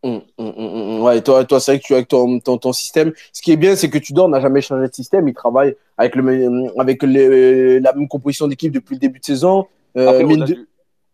[0.05, 3.11] Hum, hum, hum, ouais, toi, toi c'est vrai que tu avec ton, ton, ton, système.
[3.33, 5.27] Ce qui est bien, c'est que tu dors n'a jamais changé de système.
[5.27, 9.65] Il travaille avec, le, avec la même composition d'équipe depuis le début de saison.
[9.97, 10.23] Euh,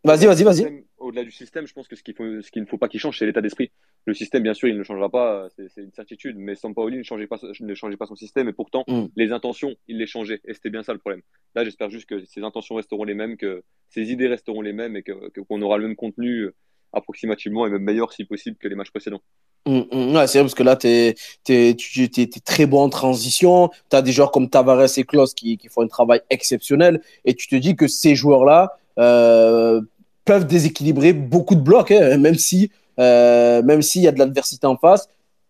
[0.04, 3.00] vas-y, vas-y, vas-y au-delà du système, je pense que ce qu'il ne faut pas qu'il
[3.00, 3.72] change, c'est l'état d'esprit.
[4.06, 7.28] Le système, bien sûr, il ne changera pas, c'est une certitude, mais Sampaoli ne changeait
[7.28, 9.06] pas, ne changeait pas son système, et pourtant, mm.
[9.16, 11.22] les intentions, il les changeait, et c'était bien ça le problème.
[11.56, 14.96] Là, j'espère juste que ses intentions resteront les mêmes, que ses idées resteront les mêmes,
[14.96, 16.56] et qu'on aura le même contenu euh,
[16.94, 19.22] approximativement, et même meilleur si possible que les matchs précédents.
[19.66, 20.16] Mm, mm.
[20.16, 23.70] ouais, c'est vrai parce que là, tu es, très bon en transition.
[23.90, 27.02] Tu as des joueurs comme Tavares et Klaus qui, font un travail exceptionnel.
[27.26, 29.82] Et tu te dis que ces joueurs-là, euh,
[30.26, 34.68] peuvent déséquilibrer beaucoup de blocs, hein, même si euh, même s'il y a de l'adversité
[34.68, 35.08] en face,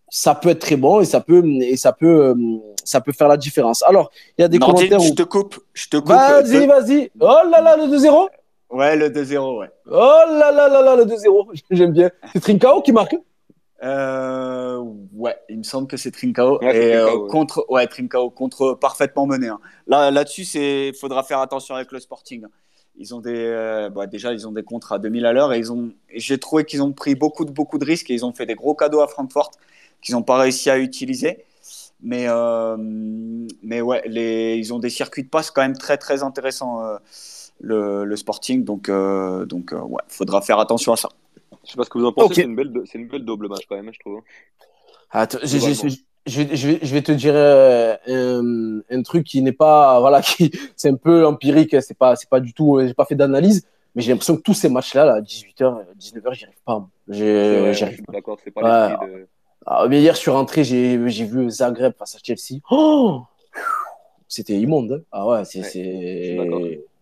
[0.09, 2.35] ça peut être très bon et ça peut et ça peut euh,
[2.83, 3.83] ça peut faire la différence.
[3.83, 4.99] Alors, il y a des commentaires.
[4.99, 6.09] Je te coupe, je te coupe.
[6.09, 7.11] Vas-y, vas-y.
[7.19, 8.27] Oh là là, le 2-0.
[8.71, 9.69] Ouais, le 2-0, ouais.
[9.89, 11.61] Oh là là là là, le 2-0.
[11.71, 12.09] J'aime bien.
[12.33, 13.15] C'est Trincao qui marque?
[13.83, 14.77] Euh,
[15.13, 16.61] ouais, il me semble que c'est Trincao.
[16.61, 16.95] et
[17.29, 19.47] contre, ouais, Trincao contre parfaitement mené.
[19.47, 19.59] Hein.
[19.87, 22.45] Là, là-dessus, c'est, faudra faire attention avec le Sporting.
[22.97, 25.57] Ils ont des, euh, bah, déjà, ils ont des contrats à 2000 à l'heure et
[25.57, 28.33] ils ont, j'ai trouvé qu'ils ont pris beaucoup de, beaucoup de risques et ils ont
[28.33, 29.51] fait des gros cadeaux à Francfort
[30.01, 31.45] qu'ils n'ont pas réussi à utiliser.
[32.03, 32.77] Mais, euh,
[33.61, 36.97] mais ouais, les, ils ont des circuits de passe quand même très, très intéressants, euh,
[37.59, 38.63] le, le, Sporting.
[38.63, 41.09] Donc, donc ouais, faudra faire attention à ça.
[41.65, 43.47] Je sais pas ce que vous en pensez, c'est, une belle, c'est une belle double
[43.47, 44.21] match quand même, je trouve.
[45.11, 45.59] Attends, j'ai,
[46.27, 50.21] je, je, vais, je vais te dire euh, un, un, truc qui n'est pas voilà
[50.21, 53.67] qui c'est un peu empirique c'est pas c'est pas du tout j'ai pas fait d'analyse
[53.95, 57.83] mais j'ai l'impression que tous ces matchs là là 18h 19h j'y arrive pas j'y
[57.83, 59.07] arrive pas d'accord c'est pas ouais.
[59.07, 59.27] de...
[59.65, 63.23] ah, mais hier je suis rentré j'ai j'ai vu Zagreb face à Chelsea oh
[64.27, 65.05] c'était immonde hein.
[65.11, 66.37] ah ouais c'est c'est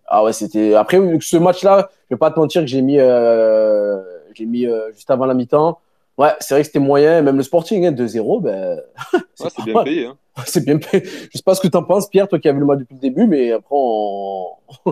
[0.10, 3.00] ah ouais c'était après ce match là je vais pas te mentir que j'ai mis
[3.00, 4.02] euh...
[4.34, 5.80] j'ai mis euh, juste avant la mi-temps
[6.20, 8.82] Ouais, c'est vrai que c'était moyen, même le Sporting, hein, 2-0, ben.
[9.36, 10.06] c'est bien payé.
[10.06, 10.18] Hein.
[10.46, 11.04] C'est bien payé.
[11.06, 12.80] Je sais pas ce que tu en penses, Pierre, toi qui as vu le match
[12.80, 14.50] depuis le début, mais après, on...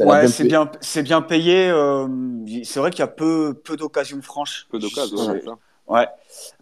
[0.00, 1.68] ouais, c'est bien, c'est bien payé.
[1.68, 2.06] Euh,
[2.64, 4.66] c'est vrai qu'il y a peu, peu d'occasions franches.
[4.70, 5.42] Peu d'occasions, ouais.
[5.88, 6.06] Ouais.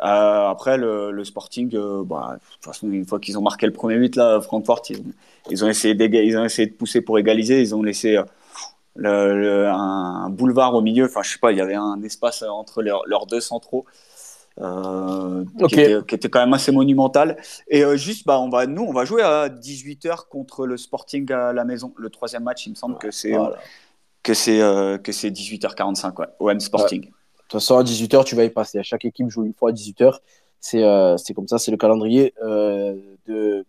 [0.00, 3.66] Euh, après, le, le Sporting, euh, bah, de toute façon, une fois qu'ils ont marqué
[3.66, 5.02] le premier but, là, Francfort, ils,
[5.50, 7.61] ils, ont essayé ils ont essayé de pousser pour égaliser.
[7.61, 8.18] Ils ont laissé
[8.96, 11.06] le, un boulevard au milieu.
[11.06, 13.87] Enfin, je sais pas, il y avait un espace entre leurs, deux centraux.
[14.61, 17.37] Euh, qui, était, quand même assez monumental.
[17.68, 21.30] Et euh, juste, bah, on va, nous, on va jouer à 18h contre le Sporting
[21.33, 21.94] à la maison.
[21.96, 23.35] Le troisième match, il me semble que c'est
[24.22, 27.06] que c'est euh, que c'est 18h45, ouais, OM Sporting.
[27.06, 27.09] De
[27.50, 28.80] toute façon, à 18h, tu vas y passer.
[28.82, 30.18] Chaque équipe joue une fois à 18h.
[30.60, 33.64] C'est comme ça, c'est le calendrier de,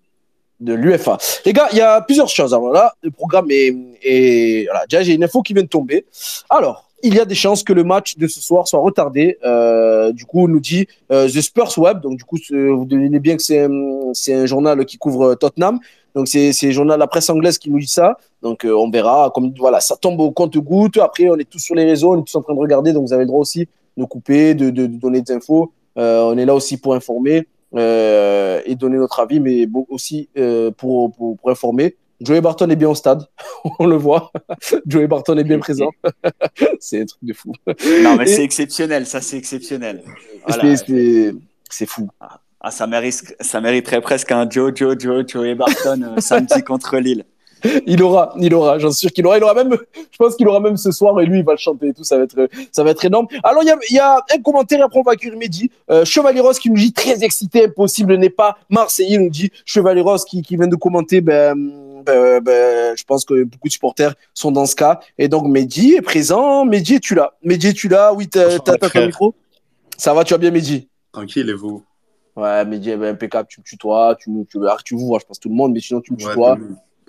[0.61, 1.17] de l'UFA.
[1.45, 2.53] Les gars, il y a plusieurs choses.
[2.53, 3.75] Alors là, le programme est.
[4.03, 6.05] est voilà, déjà, j'ai une info qui vient de tomber.
[6.49, 9.37] Alors, il y a des chances que le match de ce soir soit retardé.
[9.43, 12.01] Euh, du coup, on nous dit euh, The Spurs Web.
[12.01, 15.79] Donc, du coup, vous devinez bien que c'est un, journal qui couvre Tottenham.
[16.15, 18.17] Donc, c'est le journal la presse anglaise qui nous dit ça.
[18.41, 19.31] Donc, euh, on verra.
[19.33, 20.97] Comme voilà, ça tombe au compte-goutte.
[20.97, 22.93] Après, on est tous sur les réseaux, on est tous en train de regarder.
[22.93, 25.71] Donc, vous avez le droit aussi de couper, de, de, donner des infos.
[25.95, 27.45] on est là aussi pour informer.
[27.73, 31.95] Euh, et donner notre avis, mais aussi euh, pour, pour, informer.
[32.21, 33.27] Joey Barton est bien au stade,
[33.79, 34.31] on le voit.
[34.85, 35.89] Joey Barton est bien présent.
[36.79, 37.53] c'est un truc de fou.
[38.01, 40.03] Non, mais c'est exceptionnel, ça c'est exceptionnel.
[41.69, 42.09] C'est fou.
[42.19, 46.61] Ah, ah, ça, mérite, ça mériterait presque un Joe, Joe, Joe, Joey Barton euh, samedi
[46.63, 47.25] contre Lille
[47.85, 49.37] il aura, il aura, j'en suis sûr qu'il aura.
[49.37, 51.57] Il aura même, je pense qu'il aura même ce soir et lui, il va le
[51.57, 52.03] chanter et tout.
[52.03, 53.27] Ça va être, ça va être énorme.
[53.43, 55.69] Alors, il y a, il y a un commentaire, après on va accueillir Mehdi.
[55.89, 59.15] Euh, Chevalier Rose qui nous dit très excité, impossible n'est pas Marseillais.
[59.15, 61.55] Il nous dit Chevalier Rose qui, qui vient de commenter, ben,
[62.05, 64.99] ben, ben, je pense que beaucoup de supporters sont dans ce cas.
[65.17, 66.65] Et donc, Mehdi est présent.
[66.65, 67.33] Mehdi, es-tu là?
[67.43, 68.13] Mehdi, es-tu là?
[68.13, 69.33] Oui, t'as, ton micro?
[69.97, 70.87] Ça va, tu vas bien, Mehdi?
[71.11, 71.83] Tranquille, et vous?
[72.35, 73.47] Ouais, Mehdi, ben, impeccable.
[73.49, 76.01] Tu me tutoies, tu me, tu, tu vois, je pense tout le monde, mais sinon,
[76.01, 76.57] tu me tutoies.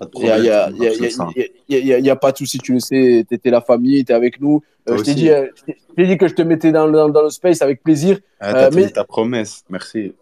[0.09, 4.15] Il n'y a, pas de souci, tu le sais, tu étais la famille, tu es
[4.15, 4.61] avec nous.
[4.89, 5.47] Euh, je t'ai dit, euh,
[5.97, 8.19] dit, que je te mettais dans, dans, dans le space avec plaisir.
[8.39, 8.89] Ah, euh, mais...
[8.89, 10.13] ta promesse, merci.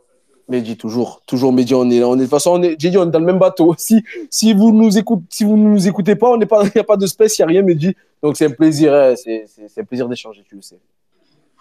[0.59, 3.11] Dis toujours, toujours, Mehdi, on est, on est, de toute façon, j'ai dit, on est
[3.11, 3.75] dans le même bateau.
[3.77, 6.81] Si, si vous nous écoutez, si vous nous écoutez pas, on n'est pas, il n'y
[6.81, 7.95] a pas de space, il n'y a rien, Mehdi.
[8.21, 9.45] Donc c'est un plaisir, hein, c'est
[9.77, 10.79] un plaisir d'échanger, tu le sais.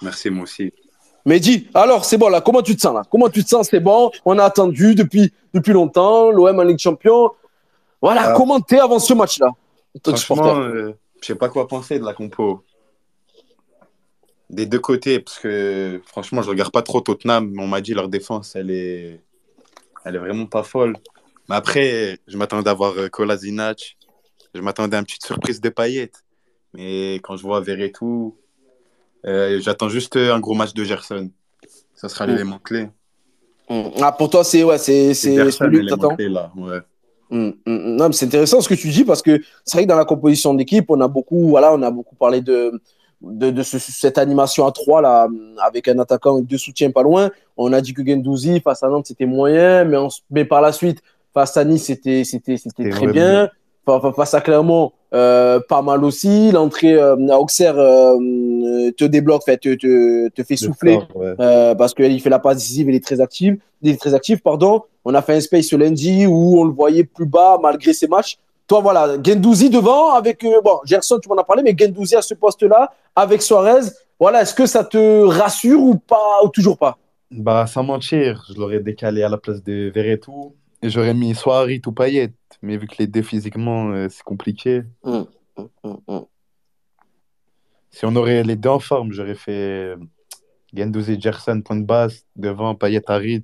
[0.03, 0.73] Merci, moi aussi.
[1.25, 3.03] Mehdi, alors c'est bon là, comment tu te sens là?
[3.11, 3.69] Comment tu te sens?
[3.71, 7.31] C'est bon, on a attendu depuis, depuis longtemps, l'OM en Ligue Champion.
[8.01, 9.51] Voilà, comment t'es avant ce match-là
[10.03, 12.63] Franchement, euh, je sais pas quoi penser de la compo.
[14.51, 17.55] Des deux côtés, parce que franchement, je regarde pas trop Tottenham.
[17.59, 19.21] On m'a dit leur défense, elle est,
[20.05, 20.97] elle est vraiment pas folle.
[21.49, 23.97] Mais après, je m'attendais à voir euh, Kolasinac.
[24.55, 26.25] Je m'attendais à une petite surprise de paillettes.
[26.75, 28.37] Mais quand je vois Verretou,
[29.25, 31.31] euh, j'attends juste un gros match de Gerson.
[31.95, 32.89] Ça sera l'élément clé.
[34.01, 36.17] Ah, pour toi, c'est ouais, c'est celui que t'attends.
[36.19, 36.81] là, ouais.
[37.31, 40.05] Non, mais c'est intéressant ce que tu dis parce que c'est vrai que dans la
[40.05, 42.81] composition d'équipe, on a beaucoup, voilà, on a beaucoup parlé de,
[43.21, 45.29] de, de cette animation à 3 là,
[45.65, 47.31] avec un attaquant et deux soutiens pas loin.
[47.57, 49.97] On a dit que Gendouzi face à Nantes c'était moyen, mais,
[50.31, 51.03] mais par la suite
[51.35, 53.51] face à Nice c'était c'était c'était très bien.
[54.15, 56.53] Face à Clermont, euh, pas mal aussi.
[56.53, 60.99] L'entrée euh, à Auxerre euh, te débloque, fait, te, te, te fait souffler
[61.41, 63.55] euh, parce qu'il fait la passe décisive, il est très actif.
[63.83, 64.83] Il est très actif, pardon.
[65.05, 68.07] On a fait un space ce lundi où on le voyait plus bas malgré ses
[68.07, 68.39] matchs.
[68.71, 70.45] Toi, voilà, Gendouzi devant avec.
[70.45, 73.91] Euh, bon, Gerson, tu m'en as parlé, mais Gendouzi à ce poste-là avec Suarez.
[74.17, 76.97] Voilà, est-ce que ça te rassure ou pas, ou toujours pas?
[77.33, 81.83] Bah, sans mentir, je l'aurais décalé à la place de Verretou et j'aurais mis Suarez
[81.85, 82.33] ou Payet.
[82.63, 84.83] Mais vu que les deux physiquement, euh, c'est compliqué.
[85.03, 86.27] Hum, hum, hum,
[87.91, 89.97] si on aurait les deux en forme, j'aurais fait
[90.73, 93.43] Gendouzi, Gerson, point de base, devant Payet, Harit.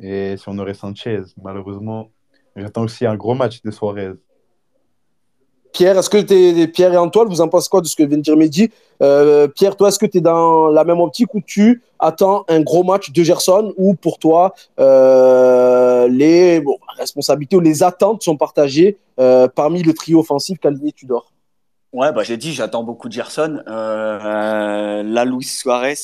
[0.00, 2.08] Et si on aurait Sanchez, malheureusement,
[2.56, 4.14] j'attends aussi un gros match de Suarez.
[5.74, 8.16] Pierre, est-ce que es, Pierre et Antoine, vous en pensez quoi de ce que vient
[8.16, 8.70] de dire Mehdi
[9.02, 12.60] euh, Pierre, toi, est-ce que tu es dans la même optique où tu attends un
[12.60, 16.62] gros match de Gerson ou pour toi, euh, les
[16.96, 21.32] responsabilités ou les attentes sont partagées euh, parmi le trio offensif qu'aligné Tudor?
[21.92, 23.60] Ouais, bah, j'ai dit, j'attends beaucoup de Gerson.
[23.66, 25.96] la Luis Suarez,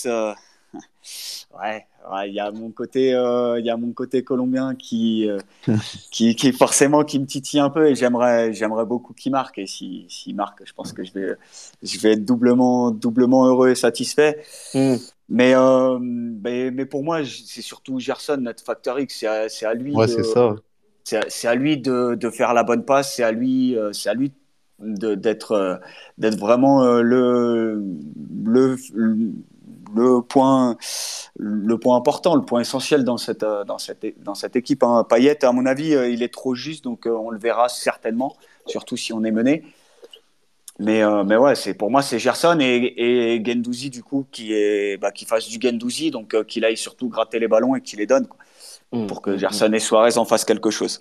[1.63, 1.87] ouais,
[2.27, 5.39] il y a mon côté, euh, il y a mon côté colombien qui, euh,
[6.11, 9.59] qui, qui, forcément qui me titille un peu et j'aimerais, j'aimerais beaucoup qu'il marque.
[9.59, 11.35] Et s'il si, marque, je pense que je vais,
[11.83, 14.43] je vais être doublement, doublement heureux et satisfait.
[14.75, 14.97] Hmm.
[15.29, 19.25] Mais, euh, mais, mais, pour moi, c'est surtout Gerson, notre facteur X.
[19.49, 19.95] C'est à, à, lui.
[19.95, 20.57] Ouais, c'est ça.
[21.05, 23.15] C'est à lui de, de, faire la bonne passe.
[23.15, 24.33] C'est à lui, c'est à lui
[24.81, 25.81] d'être,
[26.19, 27.83] d'être vraiment le,
[28.45, 29.33] le le
[30.29, 30.77] point,
[31.37, 34.83] le point important, le point essentiel dans cette, euh, dans cette, dans cette équipe.
[34.83, 35.07] Hein.
[35.09, 38.37] Payet, à mon avis, euh, il est trop juste, donc euh, on le verra certainement,
[38.67, 39.65] surtout si on est mené.
[40.79, 44.97] Mais, mais ouais, c'est pour moi c'est Gerson et, et Gendouzi du coup qui est
[44.97, 48.07] bah, qui fasse du Gendouzi, donc qu'il aille surtout gratter les ballons et qu'il les
[48.07, 48.27] donne
[48.93, 49.75] mmh, pour que Gerson mmh.
[49.75, 51.01] et Suarez en fassent quelque chose.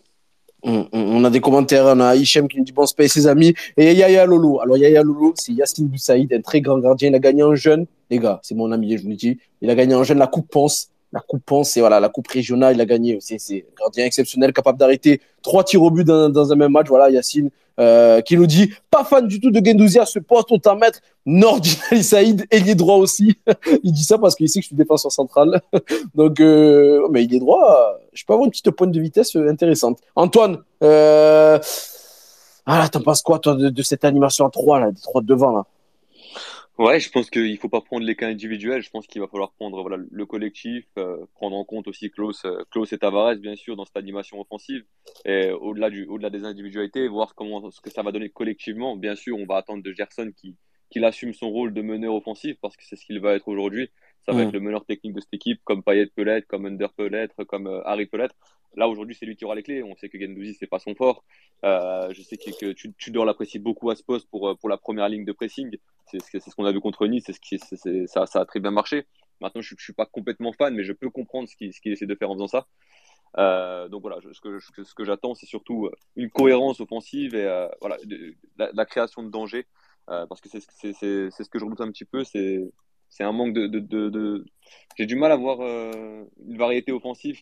[0.64, 3.94] On a des commentaires, on a Hichem qui nous dit bon space ses amis et
[3.94, 4.60] Yaya Lolo.
[4.60, 7.10] Alors Yaya Lolo, c'est Yassine Boussaïd, un très grand gardien.
[7.10, 9.38] Il a gagné en jeune, les gars, c'est mon ami, je vous le dis.
[9.62, 10.90] Il a gagné en jeune la Coupe Ponce.
[11.12, 13.18] La Coupe c'est voilà, la Coupe régionale, il a gagné.
[13.20, 16.88] C'est un gardien exceptionnel, capable d'arrêter trois tirs au but dans, un même match.
[16.88, 20.52] Voilà, Yacine, euh, qui nous dit pas fan du tout de Gendouzi à ce poste,
[20.52, 21.70] autant mettre Nordin
[22.02, 23.40] Saïd, ailier droit aussi.
[23.84, 25.62] il dit ça parce qu'il sait que je suis défenseur central.
[26.16, 28.00] Donc, euh, mais il est droit.
[28.14, 30.00] Je peux avoir une petite pointe de vitesse intéressante.
[30.16, 31.58] Antoine, euh...
[32.68, 35.66] ah, t'en penses quoi, toi, de, cette animation à 3, là, des devant, là?
[36.80, 38.82] Ouais, je pense qu'il faut pas prendre les cas individuels.
[38.82, 42.46] Je pense qu'il va falloir prendre voilà, le collectif, euh, prendre en compte aussi Klaus,
[42.46, 44.86] euh, Klaus et Tavares, bien sûr, dans cette animation offensive.
[45.26, 48.96] Et au-delà, du, au-delà des individualités, voir comment, ce que ça va donner collectivement.
[48.96, 50.56] Bien sûr, on va attendre de Gerson qui,
[50.90, 53.92] qu'il assume son rôle de meneur offensif parce que c'est ce qu'il va être aujourd'hui.
[54.30, 56.94] Ça va être le meneur technique de cette équipe, comme Payet peut l'être, comme Under
[56.94, 58.36] peut l'être, comme euh, Harry peut l'être.
[58.76, 59.82] Là, aujourd'hui, c'est lui qui aura les clés.
[59.82, 61.24] On sait que Gendouzi, c'est pas son fort.
[61.66, 64.56] Euh, je sais que, que tu, tu dois l'apprécier beaucoup à ce poste pour, euh,
[64.56, 65.76] pour la première ligne de pressing.
[66.06, 67.60] C'est ce, qu'on a vu contre Nice, c'est ce qui,
[68.08, 69.06] ça, ça a très bien marché.
[69.42, 72.16] Maintenant, je ne suis pas complètement fan, mais je peux comprendre ce qu'il, essaie de
[72.16, 72.68] faire en faisant ça.
[73.38, 77.68] Euh, donc voilà, ce que, ce que j'attends, c'est surtout une cohérence offensive et euh,
[77.80, 79.68] voilà, de, la, la, création de danger.
[80.08, 82.60] parce que c'est ce que je redoute un petit peu, c'est
[83.10, 83.68] c'est un manque de.
[83.68, 84.46] de, de, de...
[84.98, 87.42] J'ai du mal à voir euh, une variété offensive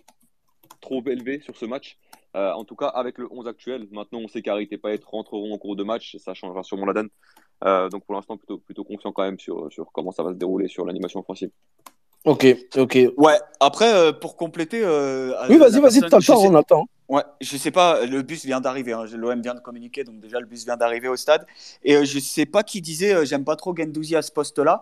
[0.81, 1.97] trop élevée sur ce match.
[2.35, 3.87] Euh, en tout cas, avec le 11 actuel.
[3.91, 6.17] Maintenant, on sait qu'Harit et Payet rentreront en cours de match.
[6.17, 7.09] Ça changera sûrement la donne.
[7.63, 10.35] Euh, donc pour l'instant, plutôt, plutôt confiant quand même sur, sur comment ça va se
[10.35, 11.49] dérouler sur l'animation offensive.
[12.25, 12.97] Ok, ok.
[13.15, 14.81] Ouais, après, euh, pour compléter.
[14.83, 16.85] Euh, oui, vas-y, vas-y, t'as le temps, on attend.
[17.07, 18.91] Ouais, je sais pas, le bus vient d'arriver.
[18.91, 21.45] Hein, L'OM vient de communiquer, donc déjà le bus vient d'arriver au stade.
[21.83, 24.81] Et euh, je sais pas qui disait, j'aime pas trop Gendouzi à ce poste-là.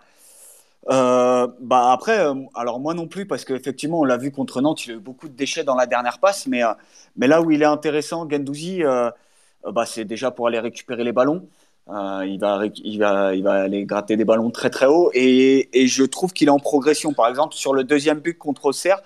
[0.88, 4.86] Euh, bah après, euh, alors moi non plus, parce qu'effectivement, on l'a vu contre Nantes,
[4.86, 6.74] il a eu beaucoup de déchets dans la dernière passe, mais, euh,
[7.16, 11.48] mais là où il est intéressant, Gendouzi, bah, c'est déjà pour aller récupérer les ballons.
[11.88, 15.88] il, va, il, va, il va aller gratter des ballons très très haut et, et
[15.88, 17.14] je trouve qu'il est en progression.
[17.14, 19.02] Par exemple, sur le deuxième but contre Auxerre,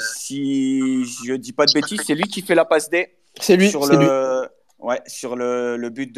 [0.00, 3.14] si je dis pas de bêtises, c'est lui qui fait la passe D.
[3.40, 4.48] C'est lui, sur le,
[4.80, 6.14] Ouais, sur le, le but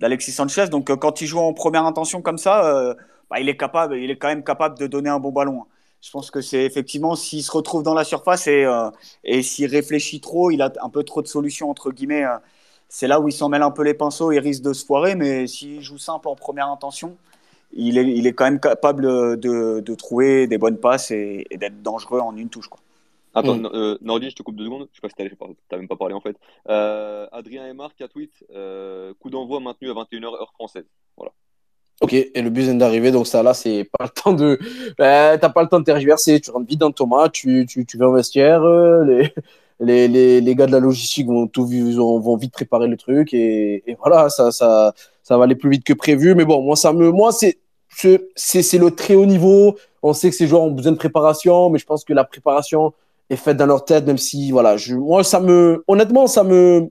[0.00, 0.66] d'Alexis Sanchez.
[0.68, 2.94] Donc quand il joue en première intention comme ça,
[3.34, 5.62] bah, il est capable, il est quand même capable de donner un bon ballon.
[5.62, 5.66] Hein.
[6.00, 8.90] Je pense que c'est effectivement s'il se retrouve dans la surface et, euh,
[9.24, 12.24] et s'il réfléchit trop, il a un peu trop de solutions entre guillemets.
[12.24, 12.36] Euh,
[12.88, 15.14] c'est là où il s'en mêle un peu les pinceaux, il risque de se foirer,
[15.14, 17.16] mais s'il joue simple en première intention,
[17.72, 19.02] il est, il est quand même capable
[19.40, 22.68] de, de trouver des bonnes passes et, d'être dangereux en une touche.
[22.68, 22.80] Quoi.
[23.34, 23.70] Attends, mm.
[23.74, 24.88] euh, Nordi, je te coupe deux secondes.
[24.92, 25.36] Je sais pas si
[25.68, 26.36] t'as même pas parlé en fait.
[26.68, 28.44] Euh, Adrien Aymar, 4 tweets.
[28.50, 30.86] Euh, coup d'envoi maintenu à 21h heure française.
[31.16, 31.32] Voilà.
[32.00, 34.58] Ok, et le but vient d'arriver, donc ça là, c'est pas le temps de.
[34.98, 37.86] Ben, t'as pas le temps de tergiverser, tu rentres vite dans ton match, tu, tu,
[37.86, 39.32] tu vas au vestiaire, euh, les,
[39.80, 44.28] les, les, les, gars de la logistique vont, tout, vite préparer le truc, et, voilà,
[44.28, 46.34] ça, ça, ça va aller plus vite que prévu.
[46.34, 47.58] Mais bon, moi, me, moi, c'est,
[48.34, 49.76] c'est le très haut niveau.
[50.02, 52.92] On sait que ces joueurs ont besoin de préparation, mais je pense que la préparation
[53.30, 56.90] est faite dans leur tête, même si, voilà, je, moi, ça me, honnêtement, ça me,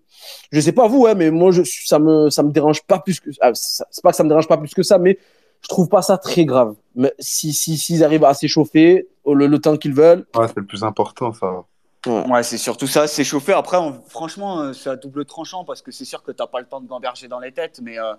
[0.51, 3.19] je sais pas vous, hein, mais moi, je, ça me, ça me dérange pas plus
[3.19, 5.17] que, ah, c'est pas que ça me dérange pas plus que ça, mais
[5.61, 6.75] je trouve pas ça très grave.
[6.95, 10.25] Mais si, si, s'ils arrivent à s'échauffer le, le, temps qu'ils veulent.
[10.35, 11.63] Ouais, c'est le plus important, ça.
[12.05, 13.53] Ouais, c'est surtout ça, s'échauffer.
[13.53, 13.77] Après,
[14.09, 16.81] franchement, euh, c'est à double tranchant parce que c'est sûr que t'as pas le temps
[16.81, 18.13] de gamberger dans les têtes, mais, euh,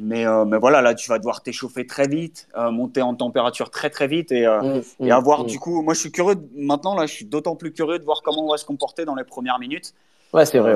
[0.00, 3.70] mais, euh, mais voilà, là, tu vas devoir t'échauffer très vite, euh, monter en température
[3.70, 5.46] très très vite et, euh, mmh, et mmh, avoir mmh.
[5.46, 5.82] du coup.
[5.82, 8.50] Moi, je suis curieux maintenant, là, je suis d'autant plus curieux de voir comment on
[8.50, 9.94] va se comporter dans les premières minutes.
[10.32, 10.74] Ouais, c'est vrai.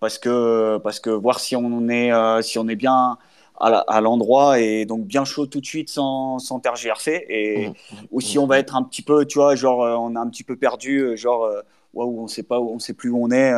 [0.00, 3.16] parce, que, parce que voir si on est, si on est bien
[3.60, 7.72] à l'endroit et donc bien chaud tout de suite sans, sans tergiverser et
[8.12, 10.44] ou si on va être un petit peu tu vois genre on est un petit
[10.44, 11.50] peu perdu genre
[11.92, 13.52] waouh on sait pas où on sait plus où on est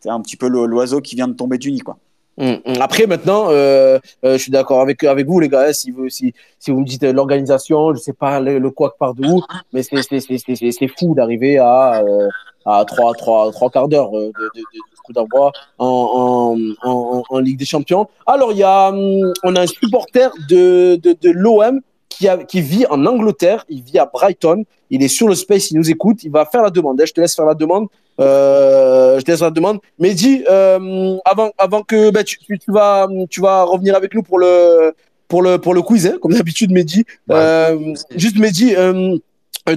[0.00, 1.98] c'est un petit peu l'oiseau qui vient de tomber du nid quoi.
[2.80, 5.66] Après, maintenant, euh, euh, je suis d'accord avec, avec vous, les gars.
[5.68, 9.42] Hein, si, vous, me dites euh, l'organisation, je sais pas le, le quoi par d'où,
[9.72, 12.02] mais c'est fou d'arriver à,
[12.64, 17.64] à trois, trois, trois quarts d'heure de, de, de, coup d'envoi en, en, Ligue des
[17.64, 18.08] Champions.
[18.26, 22.86] Alors, y a, hum, on a un supporter de, de, de l'OM qui, qui vit
[22.86, 26.30] en Angleterre, il vit à Brighton, il est sur le space, il nous écoute, il
[26.30, 27.00] va faire la demande.
[27.00, 27.88] Hein, je te laisse faire la demande.
[28.20, 29.80] Euh, je te laisse la demande.
[29.98, 34.38] Mehdi, euh, avant, avant que bah, tu, tu, vas, tu vas revenir avec nous pour
[34.38, 34.94] le,
[35.28, 37.04] pour le, pour le quiz, hein, comme d'habitude, Mehdi.
[37.30, 38.74] Euh, juste Mehdi,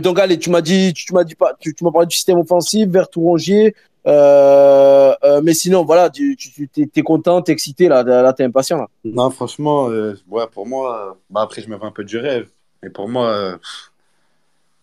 [0.01, 2.39] donc allez, tu m'as dit, tu, m'as dit pas, tu, tu m'as parlé du système
[2.39, 3.75] offensif vers Tourangier.
[4.05, 6.37] Mais sinon, voilà, tu,
[6.77, 8.77] es, content, t'es excité, là, là t'es impatient.
[8.77, 8.87] Là.
[9.03, 12.47] Non, franchement, ouais, pour moi, bah, après, je me fais un peu du rêve.
[12.83, 13.57] Mais pour moi,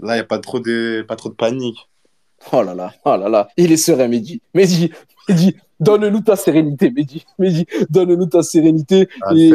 [0.01, 1.89] là, il n'y a pas trop, de, pas trop de panique.
[2.53, 4.41] Oh là là, oh là là, il est serein, Mehdi.
[4.55, 4.91] Mehdi,
[5.29, 7.25] Mehdi donne-nous ta sérénité, Mehdi.
[7.39, 9.09] Mehdi, donne-nous ta sérénité.
[9.23, 9.53] Ah, et,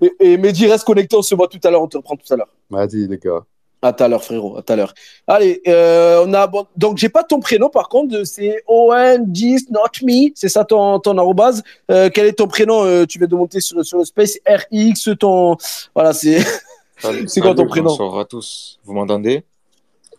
[0.00, 2.32] et, et, Mehdi, reste connecté, on se voit tout à l'heure, on te reprend tout
[2.32, 2.48] à l'heure.
[2.70, 3.40] Vas-y, les gars.
[3.82, 4.94] À tout à l'heure, frérot, à tout à l'heure.
[5.26, 9.82] Allez, euh, on a, bon, donc j'ai pas ton prénom, par contre, c'est ON10, not
[10.02, 11.62] me, c'est ça ton, ton arrobase?
[11.90, 12.82] Euh, quel est ton prénom?
[12.84, 15.56] Euh, Tu viens de monter sur, sur le space RX, ton.
[15.94, 16.38] Voilà, c'est.
[17.26, 17.90] c'est quoi ton prénom?
[17.90, 18.78] Bonsoir à tous.
[18.84, 19.44] Vous m'entendez?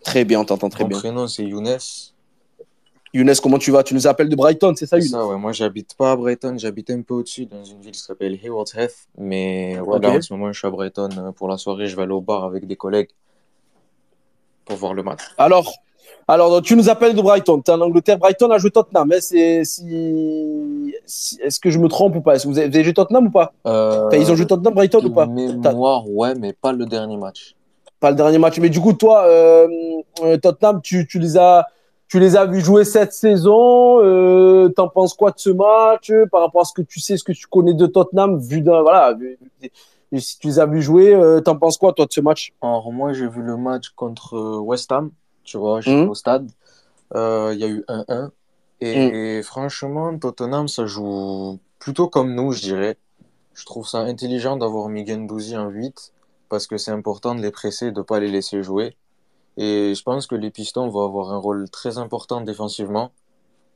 [0.06, 0.98] Très bien, on t'entend très Mon bien.
[0.98, 1.78] Mon prénom, c'est Younes.
[3.14, 3.82] Younes, comment tu vas?
[3.82, 5.08] Tu nous appelles de Brighton, c'est ça, Younes?
[5.08, 5.36] ça, ouais.
[5.38, 8.76] Moi, j'habite pas à Brighton, j'habite un peu au-dessus, dans une ville qui s'appelle Hayward's
[8.76, 9.08] Heath.
[9.18, 10.18] Mais voilà, okay.
[10.18, 11.10] en ce moment, je suis à Brighton.
[11.18, 13.10] euh, Pour la soirée, je vais aller au bar avec des collègues
[14.66, 15.22] pour voir le match.
[15.38, 15.74] Alors,
[16.28, 17.62] alors tu nous appelles de Brighton.
[17.62, 18.20] Tu es en Angleterre.
[18.20, 19.12] Brighton a joué Tottenham.
[19.12, 22.36] Hein, c'est, si, si- est-ce que je me trompe ou pas?
[22.36, 23.54] Est-ce que vous avez, vous avez joué Tottenham ou pas?
[23.66, 25.26] Euh, Ils ont joué Tottenham, Brighton ou pas?
[25.26, 27.56] mémoire, ouais, mais pas le dernier match.
[28.00, 28.60] Pas le dernier match.
[28.60, 29.68] Mais du coup, toi, euh,
[30.24, 31.66] euh, Tottenham, tu, tu les as.
[32.08, 34.00] Tu les as vus jouer cette saison.
[34.04, 37.24] Euh, T'en penses quoi de ce match par rapport à ce que tu sais, ce
[37.24, 39.40] que tu connais de Tottenham, vu d'un voilà, vu-
[40.20, 42.54] si tu les as vus jouer, euh, t'en penses quoi toi de ce match?
[42.62, 45.10] Alors, moi, j'ai vu le match contre West Ham,
[45.44, 46.10] tu vois, j'étais Mhm.
[46.10, 46.48] au stade.
[47.16, 48.32] Il y a eu 1-1.
[48.82, 52.98] Et, franchement, Tottenham, ça joue plutôt comme nous, je dirais.
[53.56, 56.12] Je trouve ça intelligent d'avoir mis Gendouzi en 8
[56.56, 58.96] parce que c'est important de les presser, de ne pas les laisser jouer.
[59.58, 63.12] Et je pense que les Pistons vont avoir un rôle très important défensivement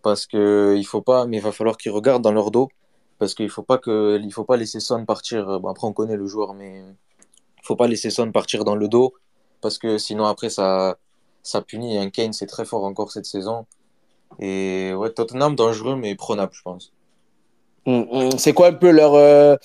[0.01, 2.69] parce que il faut pas, mais il va falloir qu'ils regardent dans leur dos
[3.17, 5.59] parce qu'il faut pas que, il faut pas laisser Son partir.
[5.59, 8.87] Bon, après, on connaît le joueur, mais il faut pas laisser Son partir dans le
[8.87, 9.13] dos
[9.59, 10.97] parce que sinon après ça,
[11.43, 11.97] ça punit.
[11.97, 13.65] Un Kane, c'est très fort encore cette saison.
[14.39, 16.93] Et ouais, Tottenham dangereux mais prenable, je pense.
[17.85, 18.31] Hum, hum.
[18.37, 19.57] C'est quoi un peu leur euh,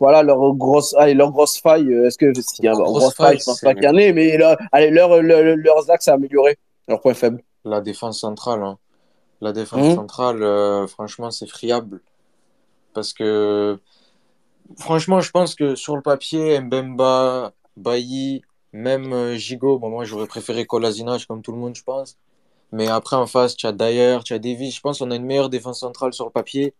[0.00, 3.26] voilà leur grosse allez, leur grosse faille euh, Est-ce que a une Grosse grosse faille,
[3.26, 5.90] faille, je pense c'est- pas qu'il y en ait, mais leur, allez, leur, leur- leurs
[5.90, 6.56] axes à améliorer,
[6.88, 7.42] leurs points faibles.
[7.64, 8.78] La défense centrale, hein.
[9.40, 9.94] La défense Mhm.
[9.94, 12.00] centrale, euh, franchement, c'est friable.
[12.94, 13.78] Parce que,
[14.78, 18.42] franchement, je pense que sur le papier, Mbemba, Bailly,
[18.72, 22.16] même euh, Gigot, bon, moi j'aurais préféré Kolasinac comme tout le monde, je pense.
[22.72, 24.74] Mais après, en face, tu as Dyer, tu as Davis.
[24.76, 26.74] Je pense qu'on a une meilleure défense centrale sur le papier.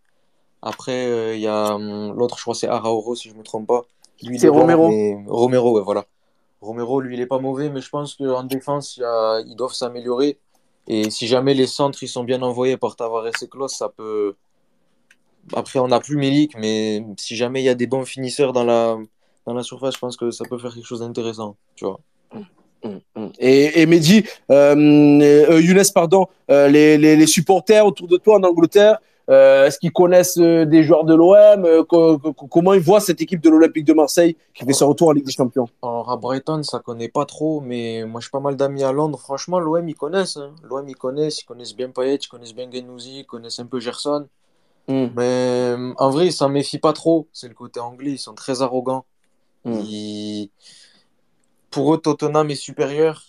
[0.62, 3.66] Après, euh, il y a hum, l'autre, je crois, c'est Arauro, si je me trompe
[3.66, 3.82] pas.
[4.36, 4.88] C'est Romero.
[4.88, 6.04] mais- Romero, ouais, voilà.
[6.60, 9.54] Romero, lui, il est pas mauvais, mais je pense qu'en défense, il y a- ils
[9.54, 10.38] doivent s'améliorer.
[10.88, 14.34] Et si jamais les centres ils sont bien envoyés par Tavares et Klose, ça peut.
[15.54, 18.64] Après, on n'a plus Milik, mais si jamais il y a des bons finisseurs dans
[18.64, 18.96] la,
[19.46, 22.00] dans la surface, je pense que ça peut faire quelque chose d'intéressant, tu vois.
[23.38, 24.74] Et, et Mehdi, euh,
[25.20, 28.98] euh, Younes, pardon, euh, les, les, les, supporters autour de toi en Angleterre,
[29.30, 31.84] euh, est-ce qu'ils connaissent euh, des joueurs de l'OM euh,
[32.50, 35.26] Comment ils voient cette équipe de l'Olympique de Marseille qui fait son retour en Ligue
[35.26, 35.68] des Champions?
[35.82, 39.18] Alors à Brighton, ça connaît pas trop, mais moi j'ai pas mal d'amis à Londres.
[39.20, 40.38] Franchement, l'OM ils connaissent.
[40.38, 40.54] Hein.
[40.62, 43.80] L'OM ils connaissent, ils connaissent bien Payet, ils connaissent bien Guendouzi, ils connaissent un peu
[43.80, 44.26] Gerson.
[44.88, 45.06] Mm.
[45.14, 47.28] Mais en vrai, ils s'en méfient pas trop.
[47.34, 49.04] C'est le côté anglais, ils sont très arrogants.
[49.64, 49.80] Mm.
[49.80, 50.50] Ils...
[51.70, 53.22] Pour eux, Tottenham est supérieur,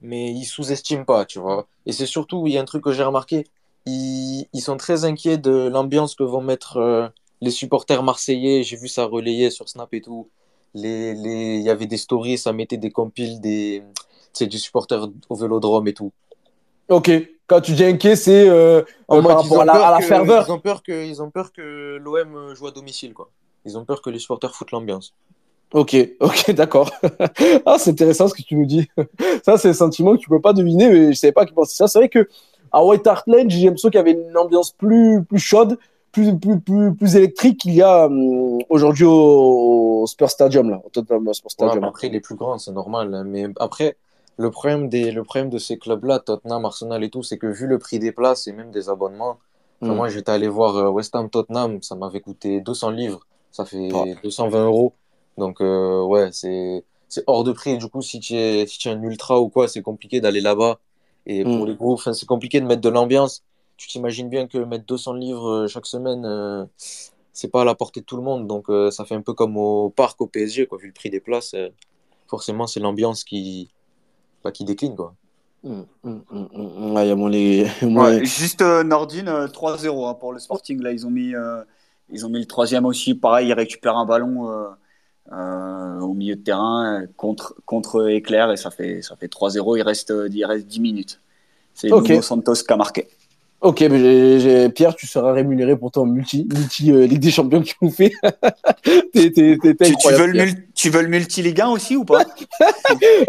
[0.00, 1.66] mais ils sous-estiment pas, tu vois.
[1.84, 3.44] Et c'est surtout, il y a un truc que j'ai remarqué,
[3.86, 7.08] ils, ils, sont très inquiets de l'ambiance que vont mettre euh,
[7.40, 8.62] les supporters marseillais.
[8.62, 10.28] J'ai vu ça relayer sur Snap et tout.
[10.74, 11.56] Les, les...
[11.56, 13.82] Il y avait des stories, ça mettait des compiles des...
[14.40, 16.12] du supporter au vélodrome et tout.
[16.88, 17.10] Ok,
[17.46, 20.46] quand tu dis inquiet, c'est euh, par rapport à la, ferveur.
[20.48, 23.30] Ils ont peur que, ils ont peur que l'OM joue à domicile, quoi.
[23.64, 25.14] Ils ont peur que les supporters foutent l'ambiance.
[25.72, 26.90] Ok, ok, d'accord.
[27.66, 28.88] ah, c'est intéressant ce que tu nous dis.
[29.44, 31.76] ça, c'est un sentiment que tu peux pas deviner, mais je savais pas qu'ils pensaient
[31.76, 31.88] ça.
[31.88, 32.28] C'est vrai que
[32.72, 35.78] à White Hart Lane, j'ai l'impression qu'il y avait une ambiance plus, plus chaude,
[36.10, 40.88] plus, plus, plus, plus électrique qu'il y a hum, aujourd'hui au, Spurs Stadium, là, au
[40.88, 41.84] Tottenham Spurs Stadium.
[41.84, 43.14] après, il est plus grand, c'est normal.
[43.14, 43.24] Hein.
[43.24, 43.96] Mais après,
[44.36, 47.66] le problème, des, le problème de ces clubs-là, Tottenham, Arsenal et tout, c'est que vu
[47.66, 49.38] le prix des places et même des abonnements,
[49.80, 49.92] mm.
[49.92, 53.20] moi j'étais allé voir euh, West Ham Tottenham, ça m'avait coûté 200 livres,
[53.50, 53.88] ça fait
[54.22, 54.94] 220 euros.
[55.38, 56.84] Donc euh, ouais, c'est
[57.26, 57.78] hors de prix.
[57.78, 60.40] Du coup, si tu es, si tu es un ultra ou quoi, c'est compliqué d'aller
[60.40, 60.78] là-bas.
[61.26, 61.66] Et pour mm.
[61.66, 63.44] les groupes, c'est compliqué de mettre de l'ambiance.
[63.76, 66.68] Tu t'imagines bien que mettre 200 livres euh, chaque semaine,
[67.32, 68.46] c'est pas à la portée de tout le monde.
[68.46, 71.20] Donc ça fait un peu comme au parc au PSG, quoi, vu le prix des
[71.20, 71.54] places.
[72.26, 73.70] forcément, c'est l'ambiance qui,
[74.52, 74.96] qui décline.
[74.96, 75.14] Quoi.
[78.24, 80.82] juste euh, Nordine, 3-0 euh, hein, pour le Sporting.
[80.82, 81.62] Là, ils ont mis, euh,
[82.10, 83.14] ils ont mis le troisième aussi.
[83.14, 84.48] Pareil, ils récupèrent un ballon
[85.30, 89.78] au milieu de terrain contre, contre Éclair et ça fait, ça fait 3-0.
[89.78, 91.20] Il reste, il reste 10 minutes.
[91.74, 92.20] C'est okay.
[92.20, 93.08] Santos qui a marqué.
[93.62, 97.66] Ok, mais Pierre, tu seras rémunéré pour ton multi, multi euh, Ligue des Champions que
[97.66, 98.10] tu nous fais.
[99.14, 99.20] tu,
[100.10, 102.22] veux le multi, tu veux le multi Ligue 1 aussi ou pas?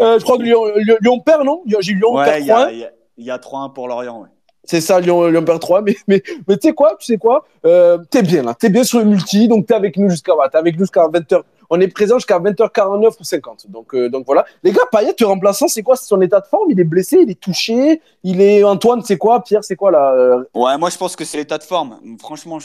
[0.00, 0.64] Euh, Je crois que Lyon,
[1.00, 1.62] Lyon, perd, non?
[1.78, 2.70] J'ai Lyon ouais, Il y a,
[3.16, 4.22] y a 3-1 pour Lorient.
[4.22, 4.28] Ouais.
[4.64, 5.82] C'est ça, Lyon, Lyon perd 3.
[5.82, 7.46] Mais, mais, mais tu sais quoi Tu sais quoi?
[7.64, 8.54] Euh, T'es bien là.
[8.54, 9.46] T'es bien sur le multi.
[9.46, 13.20] Donc t'es avec nous jusqu'à t'es avec nous jusqu'à 20h on est présent jusqu'à 20h49
[13.20, 13.70] ou 50.
[13.70, 14.44] Donc, euh, donc voilà.
[14.62, 15.96] Les gars, Payet, le remplaçant, c'est quoi?
[15.96, 16.70] C'est son état de forme?
[16.70, 17.18] Il est blessé?
[17.22, 18.00] Il est touché?
[18.22, 19.42] Il est Antoine, c'est quoi?
[19.42, 20.44] Pierre, c'est quoi là euh?
[20.54, 21.98] Ouais, moi je pense que c'est l'état de forme.
[22.18, 22.58] Franchement,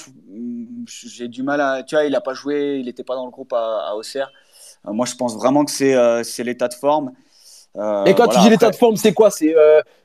[0.86, 1.84] j'ai du mal à.
[1.84, 4.32] Tu vois, il n'a pas joué, il n'était pas dans le groupe à, Auxerre.
[4.88, 7.12] Euh, moi, je pense vraiment que c'est l'état de forme.
[8.06, 9.30] Et quand tu dis l'état de forme, c'est quoi?
[9.30, 9.56] C'est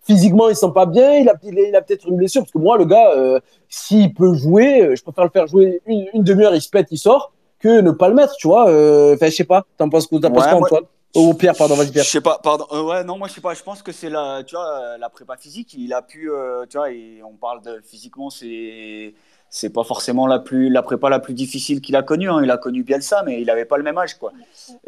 [0.03, 2.43] physiquement, il sent pas bien, il a, il a, peut-être une blessure?
[2.43, 6.23] Parce que moi, le gars, s'il peut jouer, je préfère le faire jouer une, une
[6.23, 7.34] demi-heure, il se pète, il sort
[7.65, 8.69] que ne pas le mettre, tu vois.
[8.69, 9.65] Euh, enfin, je sais pas.
[9.79, 10.85] T'en penses, quoi, Antoine?
[11.17, 12.05] Oh Pierre, pardon, vas-y Pierre.
[12.05, 12.67] Je sais pas, pardon.
[12.73, 13.55] Euh, ouais, non, moi je sais pas.
[13.55, 15.73] Je pense que c'est la, tu vois, euh, la prépa physique.
[15.79, 16.29] Il a pu,
[16.69, 19.15] tu vois, et on parle de physiquement, c'est,
[19.49, 22.29] c'est pas forcément la plus, la prépa la plus difficile qu'il a connue.
[22.29, 22.41] Hein.
[22.43, 24.33] Il a connu Bielsa, mais il avait pas le même âge, quoi.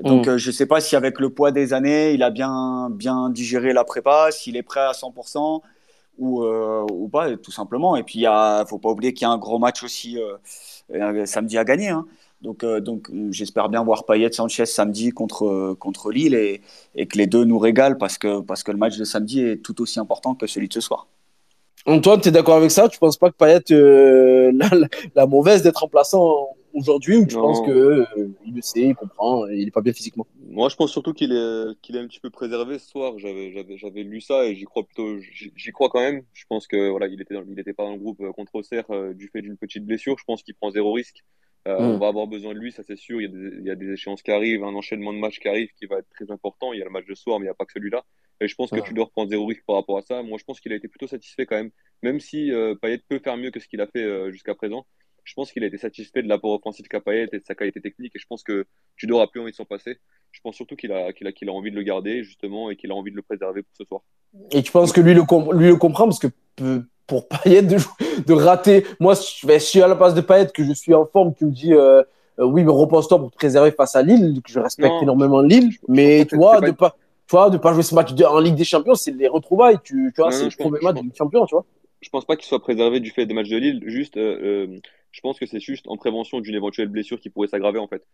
[0.03, 0.37] Donc mm.
[0.37, 3.85] je sais pas si avec le poids des années, il a bien, bien digéré la
[3.85, 5.62] prépa, s'il est prêt à 100%
[6.18, 7.97] ou, ou pas, tout simplement.
[7.97, 10.18] Et puis il faut pas oublier qu'il y a un gros match aussi
[11.24, 11.91] samedi à gagner.
[11.91, 12.05] Hein.
[12.47, 16.61] Donc, euh, donc j'espère bien voir Payet Sanchez samedi contre, contre Lille et,
[16.94, 19.57] et, que les deux nous régalent parce que, parce que le match de samedi est
[19.57, 21.09] tout aussi important que celui de ce soir.
[21.86, 22.88] Antoine, tu es d'accord avec ça?
[22.88, 24.70] Tu ne penses pas que Payet euh, la,
[25.16, 28.05] la, mauvaise d'être remplaçant aujourd'hui ou tu penses qu'il euh,
[28.47, 30.28] il le sait, il comprend, il n'est pas bien physiquement?
[30.49, 33.14] Moi, je pense surtout qu'il est, qu'il est un petit peu préservé ce soir.
[33.18, 36.22] J'avais lu ça et j'y crois plutôt, j'y crois quand même.
[36.32, 38.84] Je pense que voilà, il était, il était pas dans le groupe contre Auxerre
[39.16, 40.14] du fait d'une petite blessure.
[40.16, 41.24] Je pense qu'il prend zéro risque.
[41.67, 41.99] Euh, on mm.
[41.99, 43.21] va avoir besoin de lui, ça c'est sûr.
[43.21, 45.41] Il y, a des, il y, a des, échéances qui arrivent, un enchaînement de matchs
[45.41, 46.73] qui arrive qui va être très important.
[46.73, 48.05] Il y a le match de soir, mais il n'y a pas que celui-là.
[48.41, 50.23] Et je pense que tu dois reprendre zéro risque par rapport à ça.
[50.23, 51.71] Moi, je pense qu'il a été plutôt satisfait quand même,
[52.03, 54.87] même si euh, Payet peut faire mieux que ce qu'il a fait euh, jusqu'à présent.
[55.25, 57.81] Je pense qu'il a été satisfait de l'apport offensif qu'a Payet et de sa qualité
[57.81, 58.14] technique.
[58.14, 59.99] Et je pense que tu n'auras plus envie de s'en passer.
[60.31, 62.77] Je pense surtout qu'il a, qu'il a, qu'il a envie de le garder, justement, et
[62.77, 64.03] qu'il a envie de le préserver pour ce soir.
[64.53, 65.23] Et tu penses que lui le,
[65.59, 66.29] lui le comprend parce que
[67.07, 67.77] pour Payet de,
[68.27, 71.35] de rater, moi, je suis à la place de Payet que je suis en forme,
[71.35, 71.75] tu me dis.
[71.75, 72.03] Euh,
[72.39, 75.71] euh, oui, mais repose-toi pour te préserver face à Lille, que je respecte énormément Lille,
[75.89, 76.97] mais tu vois, de pas,
[77.27, 80.13] tu vois, de pas jouer ce match en Ligue des Champions, c'est les retrouvailles, tu,
[80.15, 81.65] tu vois, c'est le premier match du champion, tu vois.
[82.03, 84.67] Je pense pas qu'il soit préservé du fait des matchs de Lille, juste, euh,
[85.13, 88.05] je pense que c'est juste en prévention d'une éventuelle blessure qui pourrait s'aggraver en fait.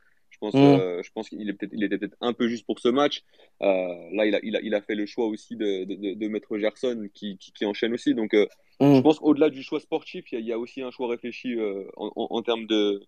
[0.42, 1.02] Je pense, mm.
[1.04, 3.22] je pense qu'il est peut-être, il était peut-être un peu juste pour ce match.
[3.60, 6.58] là, il a, il a, il a fait le choix aussi de, de, de mettre
[6.58, 8.14] Gerson qui, qui, qui, enchaîne aussi.
[8.14, 9.02] Donc, je mm.
[9.02, 12.42] pense qu'au-delà du choix sportif, il y, a aussi un choix réfléchi euh, en, en,
[12.42, 13.00] termes de,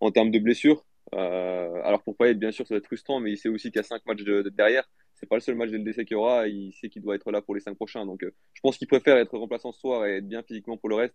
[0.00, 0.84] en termes de blessures.
[1.12, 3.84] alors pour Payet, bien sûr, ça va être frustrant, mais il sait aussi qu'il y
[3.84, 4.84] a 5 matchs de, derrière.
[5.14, 6.48] C'est pas le seul match de LDC qu'il y aura.
[6.48, 8.06] Il sait qu'il doit être là pour les 5 prochains.
[8.06, 10.96] Donc je pense qu'il préfère être remplaçant ce soir et être bien physiquement pour le
[10.96, 11.14] reste.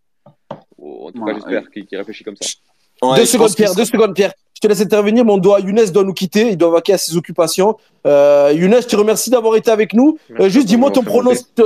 [0.78, 2.48] En tout cas, j'espère qu'il réfléchit comme ça.
[3.18, 3.76] deux secondes, Pierre.
[3.76, 4.34] Deux secondes, Pierre.
[4.56, 5.26] Je te laisse intervenir.
[5.26, 6.52] Mon doigt, Younes doit nous quitter.
[6.52, 7.78] Il doit vaquer à ses occupations.
[8.08, 10.18] Euh, Younes, je te remercie d'avoir été avec nous.
[10.40, 11.62] Euh, juste dis-moi ton pronostic.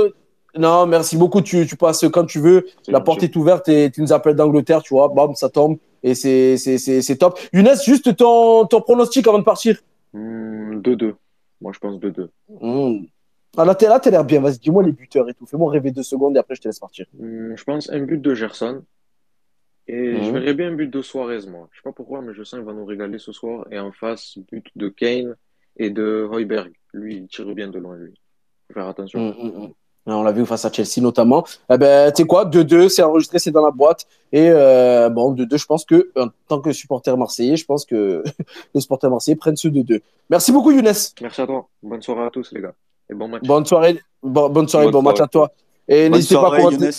[0.58, 1.40] Non, merci beaucoup.
[1.40, 2.66] Tu, tu, passes quand tu veux.
[2.88, 5.08] La porte est ouverte et tu nous appelles d'Angleterre, tu vois.
[5.08, 5.76] Bam, ça tombe.
[6.02, 7.38] Et c'est top.
[7.52, 9.78] Younes, juste ton, ton pronostic avant de partir.
[10.14, 10.16] 2-2.
[10.16, 11.12] Hmm,
[11.60, 12.28] Moi, je pense 2-2.
[12.60, 13.04] Mmh.
[13.56, 14.40] Ah, là, t'as l'air bien.
[14.40, 15.46] Vas-y, dis-moi les buteurs et tout.
[15.46, 17.06] Fais-moi rêver deux secondes et après, je te laisse partir.
[17.16, 18.82] Hmm, je pense un but de Gerson.
[19.92, 20.38] Et je mhm.
[20.38, 21.68] verrais bien un but de Suarez, moi.
[21.72, 23.66] Je sais pas pourquoi, mais je sens qu'il va nous régaler ce soir.
[23.72, 25.34] Et en face, but de Kane
[25.76, 26.70] et de Heuberg.
[26.92, 28.14] Lui, il tire bien de loin, lui.
[28.68, 29.18] Faut faire attention.
[29.18, 29.72] Mhm, mhm.
[30.06, 31.44] On l'a vu face à Chelsea notamment.
[31.68, 34.06] Eh ben, tu sais quoi, 2-2, c'est enregistré, c'est dans la boîte.
[34.30, 38.22] Et euh, bon, 2-2, je pense que, en tant que supporter marseillais, je pense que
[38.74, 40.00] les supporters marseillais prennent ce 2-2.
[40.30, 40.84] Merci beaucoup, Younes.
[41.20, 41.68] Merci à toi.
[41.82, 42.74] Bonne soirée à tous, les gars.
[43.10, 43.42] Et bon match.
[43.42, 45.50] Bonne soirée, bonne soirée, bon match à toi.
[45.88, 46.90] Et n'hésitez pas à commenter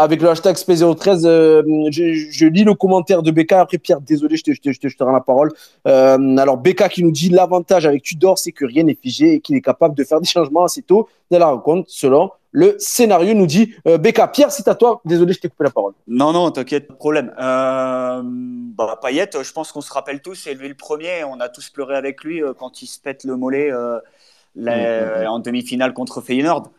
[0.00, 1.26] avec le hashtag SP013.
[1.26, 3.60] Euh, je, lis le commentaire de Becca.
[3.60, 5.52] Après, Pierre, désolé, je te, je te, je te rends la parole.
[5.86, 9.40] Euh, alors, Becca qui nous dit l'avantage avec Tudor, c'est que rien n'est figé et
[9.40, 13.34] qu'il est capable de faire des changements assez tôt dans la rencontre, selon le scénario,
[13.34, 14.26] nous dit euh, Becca.
[14.26, 15.02] Pierre, c'est à toi.
[15.04, 15.92] Désolé, je t'ai coupé la parole.
[16.08, 17.32] Non, non, t'inquiète, pas de problème.
[17.38, 21.24] Euh, bah, Payet, je pense qu'on se rappelle tous, c'est lui le premier.
[21.24, 23.70] On a tous pleuré avec lui quand il se pète le mollet
[24.56, 25.26] mm.
[25.28, 26.70] en demi-finale contre Feyenoord.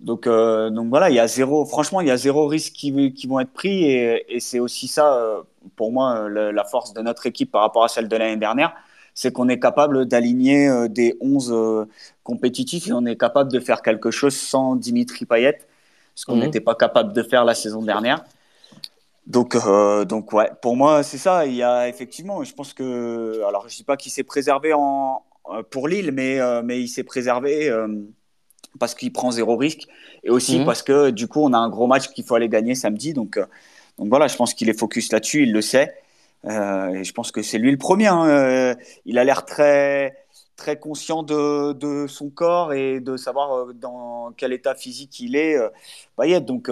[0.00, 3.12] Donc, euh, donc voilà, il y a zéro, franchement, il y a zéro risque qui,
[3.12, 5.42] qui vont être pris et, et c'est aussi ça, euh,
[5.76, 8.72] pour moi, la force de notre équipe par rapport à celle de l'année dernière,
[9.14, 11.86] c'est qu'on est capable d'aligner euh, des 11
[12.24, 15.58] compétitifs et on est capable de faire quelque chose sans Dimitri Payet,
[16.14, 16.44] ce qu'on mhm.
[16.44, 18.24] n'était pas capable de faire la saison dernière.
[19.26, 19.56] Donc,
[20.08, 21.46] donc ouais, pour moi, c'est ça.
[21.46, 25.22] Il y a effectivement, je pense que, alors je dis pas qu'il s'est préservé en,
[25.70, 27.70] pour Lille, mais, mais il s'est préservé
[28.78, 29.86] parce qu'il prend zéro risque
[30.24, 30.64] et aussi mhm.
[30.64, 33.36] parce que du coup on a un gros match qu'il faut aller gagner samedi donc
[33.36, 33.46] euh,
[33.98, 35.94] donc voilà je pense qu'il est focus là-dessus il le sait
[36.46, 38.26] euh, et je pense que c'est lui le premier hein.
[38.26, 40.16] euh, il a l'air très
[40.56, 45.56] très conscient de, de, son corps et de savoir dans quel état physique il est
[46.18, 46.70] Payet donc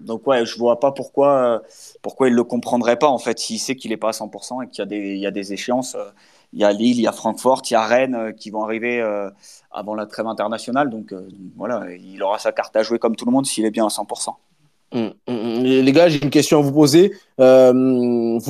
[0.00, 1.62] donc ouais je vois pas pourquoi
[2.00, 4.68] pourquoi il le comprendrait pas en fait s'il sait qu'il est pas à 100% et
[4.68, 5.94] qu'il y a des il y a des échéances
[6.52, 8.62] il y a Lille, il y a Francfort, il y a Rennes euh, qui vont
[8.62, 9.30] arriver euh,
[9.70, 10.88] avant la trêve internationale.
[10.88, 11.14] Euh, donc,
[11.56, 13.88] voilà, il aura sa carte à jouer comme tout le monde s'il est bien à
[13.88, 14.34] 100%.
[14.94, 15.62] Hum, hum, hum.
[15.62, 17.12] Les gars, j'ai une question à vous poser.
[17.38, 17.42] vous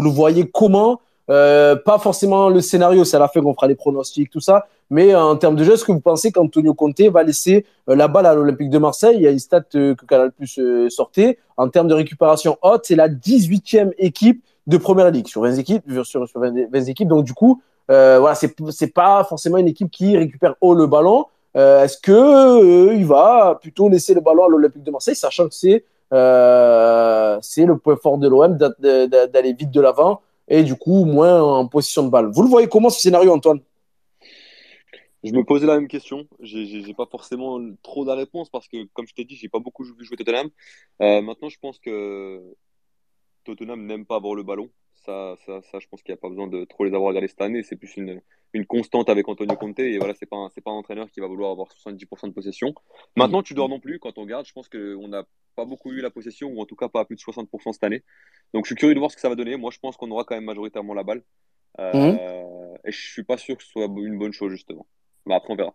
[0.03, 1.01] le voyez comment?
[1.29, 4.67] Pas forcément le scénario, c'est à la fin qu'on fera les pronostics, tout ça.
[4.91, 8.27] Mais en termes de jeu, est-ce que vous pensez qu'Antonio Conte va laisser la balle
[8.27, 9.17] à l'Olympique de Marseille?
[9.17, 11.39] Il y a une stat que Canal Plus sortait.
[11.57, 15.85] En termes de récupération haute, c'est la 18e équipe de première ligue sur 20 équipes.
[16.03, 17.09] Sur, sur 20 équipes.
[17.09, 21.27] Donc, du coup, euh, voilà, c'est pas forcément une équipe qui récupère haut le ballon.
[21.57, 25.49] Euh, est-ce que euh, il va plutôt laisser le ballon à l'Olympique de Marseille, sachant
[25.49, 31.07] que c'est c'est le point fort de l'OM d'aller vite de l'avant et du coup
[31.07, 32.31] moins en position de balle.
[32.31, 33.61] Vous le voyez comment ce scénario, Antoine?
[35.25, 36.27] Je me posais la même question.
[36.41, 39.85] J'ai pas forcément trop de réponse parce que, comme je t'ai dit, j'ai pas beaucoup
[39.85, 40.51] vu jouer Tottenham.
[41.01, 42.43] maintenant, je pense que
[43.45, 44.69] Tottenham n'aime pas avoir le ballon.
[45.05, 47.29] Ça, ça, ça, je pense qu'il n'y a pas besoin de trop les avoir regardés
[47.29, 47.63] cette année.
[47.63, 48.21] C'est plus une,
[48.53, 49.81] une, constante avec Antonio Conte.
[49.81, 52.73] Et voilà, c'est pas un, pas un entraîneur qui va vouloir avoir 70% de possession.
[53.17, 53.99] Maintenant, tu dors non plus.
[53.99, 55.25] Quand on regarde, je pense qu'on n'a
[55.57, 57.85] pas beaucoup eu la possession, ou en tout cas pas à plus de 60% cette
[57.85, 58.03] année.
[58.55, 59.57] Donc, je suis curieux de voir ce que ça va donner.
[59.57, 61.23] Moi, je pense qu'on aura quand même majoritairement la balle.
[61.81, 62.79] Euh, mhm.
[62.85, 64.87] Et je suis pas sûr que ce soit une bonne chose, justement.
[65.27, 65.75] Mais après, on verra.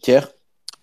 [0.00, 0.32] Pierre?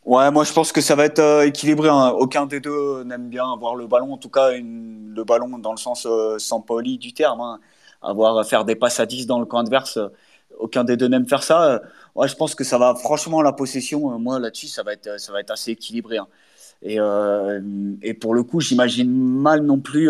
[0.05, 1.87] Ouais, moi je pense que ça va être euh, équilibré.
[1.89, 2.09] Hein.
[2.17, 5.71] Aucun des deux n'aime bien avoir le ballon, en tout cas une, le ballon dans
[5.71, 7.39] le sens euh, sans poli du terme.
[7.39, 7.59] Hein.
[8.01, 10.07] Avoir faire des passes à 10 dans le camp adverse, euh,
[10.57, 11.81] aucun des deux n'aime faire ça.
[12.15, 15.31] Ouais, je pense que ça va, franchement, la possession, moi là-dessus, ça, va être, ça
[15.31, 16.17] va être assez équilibré.
[16.17, 16.27] Hein.
[16.81, 16.97] Et,
[18.01, 20.09] et, pour le coup, j'imagine mal non plus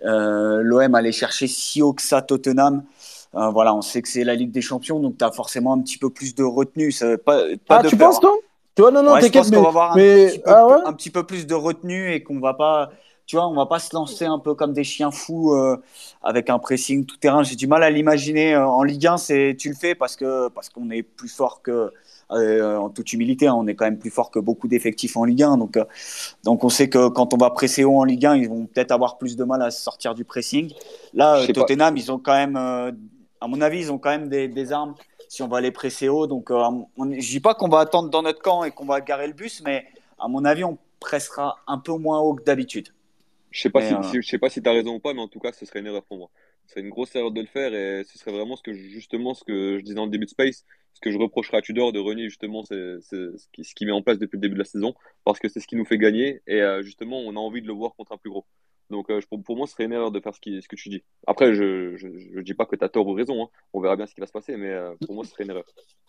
[0.00, 2.84] l'OM aller chercher si haut que ça Tottenham.
[3.32, 5.98] voilà, on sait que c'est la Ligue des Champions, donc tu as forcément un petit
[5.98, 6.92] peu plus de retenue.
[6.92, 8.38] Ça, pas, pas ah, de tu penses, non
[8.74, 11.24] tu vois, non, non, t'inquiète, mais, va avoir un, petit peu, ah un, petit peu,
[11.24, 12.90] plus de retenue et qu'on va pas,
[13.26, 15.76] tu vois, on va pas se lancer un peu comme des chiens fous euh,
[16.22, 17.42] avec un pressing tout terrain.
[17.42, 19.18] J'ai du mal à l'imaginer euh, en Ligue 1.
[19.18, 21.92] C'est, tu le fais parce que parce qu'on est plus fort que,
[22.30, 25.24] euh, en toute humilité, hein, on est quand même plus fort que beaucoup d'effectifs en
[25.24, 25.58] Ligue 1.
[25.58, 25.78] Donc,
[26.42, 28.92] donc on sait que quand on va presser haut en Ligue 1, ils vont peut-être
[28.92, 30.72] avoir plus de mal à sortir du pressing.
[31.12, 34.72] Là, Tottenham, ils ont quand même, à mon avis, ils ont quand même des, des
[34.72, 34.94] armes
[35.32, 36.26] si on va les presser haut.
[36.26, 36.62] Donc, euh,
[36.98, 39.32] je ne dis pas qu'on va attendre dans notre camp et qu'on va garer le
[39.32, 39.86] bus, mais
[40.18, 42.88] à mon avis, on pressera un peu moins haut que d'habitude.
[43.50, 45.22] Je sais pas, si, euh, je sais pas si tu as raison ou pas, mais
[45.22, 46.28] en tout cas, ce serait une erreur pour moi.
[46.66, 49.32] Ce serait une grosse erreur de le faire et ce serait vraiment ce que justement
[49.32, 51.92] ce que je disais dans le début de Space, ce que je reprocherais à Tudor
[51.92, 54.94] de renier justement c'est ce qu'il met en place depuis le début de la saison
[55.24, 57.66] parce que c'est ce qui nous fait gagner et euh, justement on a envie de
[57.66, 58.46] le voir contre un plus gros.
[58.92, 60.76] Donc euh, pour, pour, moi ce serait une erreur de faire ce, qui, ce que
[60.76, 61.02] tu dis.
[61.26, 63.48] Après je je, dis pas que tu as tort ou raison, hein.
[63.72, 65.50] on verra bien ce qui va se passer mais euh, pour moi ce serait une
[65.50, 65.64] erreur.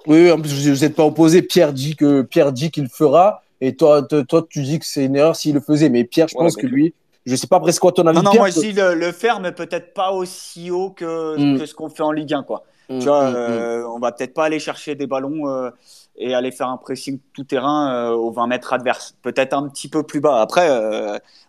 [0.05, 1.41] Oui, en plus vous n'êtes pas opposé.
[1.41, 5.15] Pierre dit que Pierre dit qu'il fera et toi, toi tu dis que c'est une
[5.15, 6.93] erreur s'il le faisait mais Pierre je pense que lui
[7.25, 8.17] je sais pas presque quoi ton avis.
[8.17, 11.57] Non, non, moi je dis le, le, faire, mais peut-être pas aussi haut que, mm.
[11.57, 12.43] que ce qu'on fait en Ligue 1.
[12.43, 12.65] Quoi.
[12.89, 15.69] Mm, tu vois, mm, euh, on va peut-être pas aller chercher des ballons euh,
[16.15, 19.15] et aller faire un pressing tout terrain euh, aux 20 mètres adverses.
[19.21, 20.41] Peut-être un petit peu plus bas.
[20.41, 20.69] Après,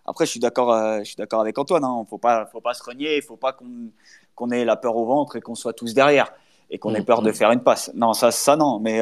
[0.06, 1.84] après je suis d'accord je suis d'accord avec Antoine.
[1.84, 2.04] Hein.
[2.08, 3.16] Faut pas, faut pas se renier.
[3.16, 3.90] Il faut pas qu'on
[4.34, 6.32] qu'on ait la peur au ventre et qu'on soit tous derrière
[6.70, 7.92] et qu'on ait peur de faire une passe.
[7.94, 8.80] Non, ça, ça non.
[8.80, 9.00] Mais,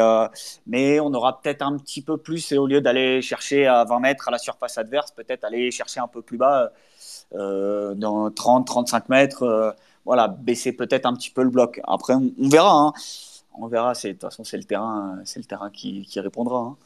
[0.66, 4.00] mais on aura peut-être un petit peu plus, et au lieu d'aller chercher à 20
[4.00, 6.70] mètres à la surface adverse, peut-être aller chercher un peu plus bas,
[7.34, 11.80] euh, dans 30, 35 mètres voilà, baisser peut-être un petit peu le bloc.
[11.84, 12.72] Après, on, verra.
[12.72, 12.92] Hein.
[13.58, 13.92] On verra.
[13.92, 16.58] De toute façon, c'est le terrain, c'est le terrain qui, répondra.
[16.58, 16.76] Hein.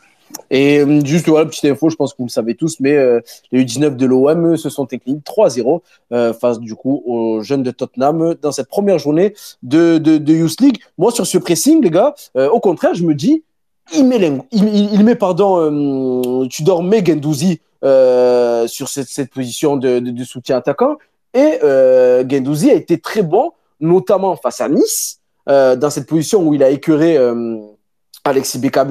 [0.51, 3.21] Et euh, juste voilà, petite info, je pense que vous le savez tous, mais euh,
[3.53, 5.81] les U19 de l'OM se sont éclignés 3-0
[6.13, 10.35] euh, face du coup aux jeunes de Tottenham dans cette première journée de, de, de
[10.35, 10.79] Youth League.
[10.99, 13.45] Moi, sur ce pressing, les gars, au contraire, je me dis,
[13.95, 14.19] il met,
[14.51, 20.97] il, il, met pardon, Tudor Gendouzi sur cette, position de, de, soutien attaquant
[21.37, 26.43] et euh, Gendouzi a été très bon, notamment face à Nice, euh, dans cette position
[26.47, 27.59] où il a écœuré euh,
[28.25, 28.87] Alexis Beka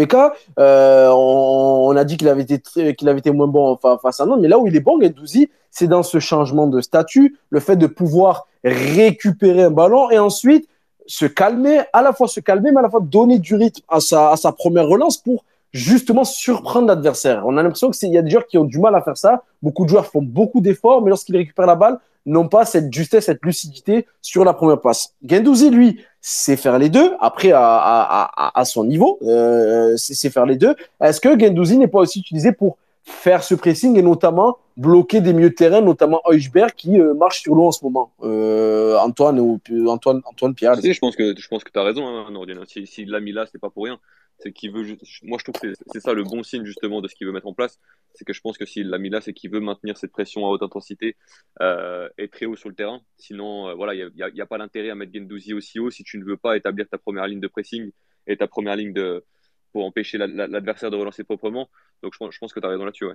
[0.59, 4.25] Euh, on, on, a dit qu'il avait été qu'il avait été moins bon face à
[4.25, 7.59] Nantes, mais là où il est bon, Gendouzi, c'est dans ce changement de statut, le
[7.59, 10.67] fait de pouvoir récupérer un ballon et ensuite
[11.05, 13.99] se calmer, à la fois se calmer, mais à la fois donner du rythme à
[13.99, 17.43] sa, à sa première relance pour justement surprendre l'adversaire.
[17.45, 19.43] On a l'impression qu'il y a des joueurs qui ont du mal à faire ça.
[19.61, 23.25] Beaucoup de joueurs font beaucoup d'efforts, mais lorsqu'ils récupèrent la balle, n'ont pas cette justesse,
[23.25, 25.13] cette lucidité sur la première passe.
[25.23, 30.45] Gendouzi, lui, sait faire les deux, après à, à, à, son niveau, euh, c'est faire
[30.45, 30.75] les deux.
[31.01, 35.33] Est-ce que Gendouzi n'est pas aussi utilisé pour faire ce pressing et notamment bloquer des
[35.33, 38.11] milieux de terrain, notamment Eusberg qui euh, marche sur l'eau en ce moment?
[38.23, 40.75] Euh, Antoine ou Antoine, Antoine Pierre.
[40.81, 42.25] je pense que je pense que tu as raison, hein,
[42.67, 43.99] S'il si l'a mis là, c'est pas pour rien
[44.39, 44.97] c'est qu'il veut.
[45.23, 47.47] Moi, je trouve que c'est ça le bon signe justement de ce qu'il veut mettre
[47.47, 47.79] en place.
[48.13, 50.45] C'est que je pense que s'il l'a mis là, c'est qu'il veut maintenir cette pression
[50.45, 51.15] à haute intensité
[51.61, 53.01] euh, et très haut sur le terrain.
[53.17, 56.17] Sinon, euh, voilà, il n'y a, pas l'intérêt à mettre Gendouzi aussi haut si tu
[56.17, 57.91] ne veux pas établir ta première ligne de pressing
[58.27, 59.23] et ta première ligne de
[59.71, 61.69] pour empêcher l'adversaire de relancer proprement.
[62.01, 63.07] Donc, je, pense que tu as raison là-dessus.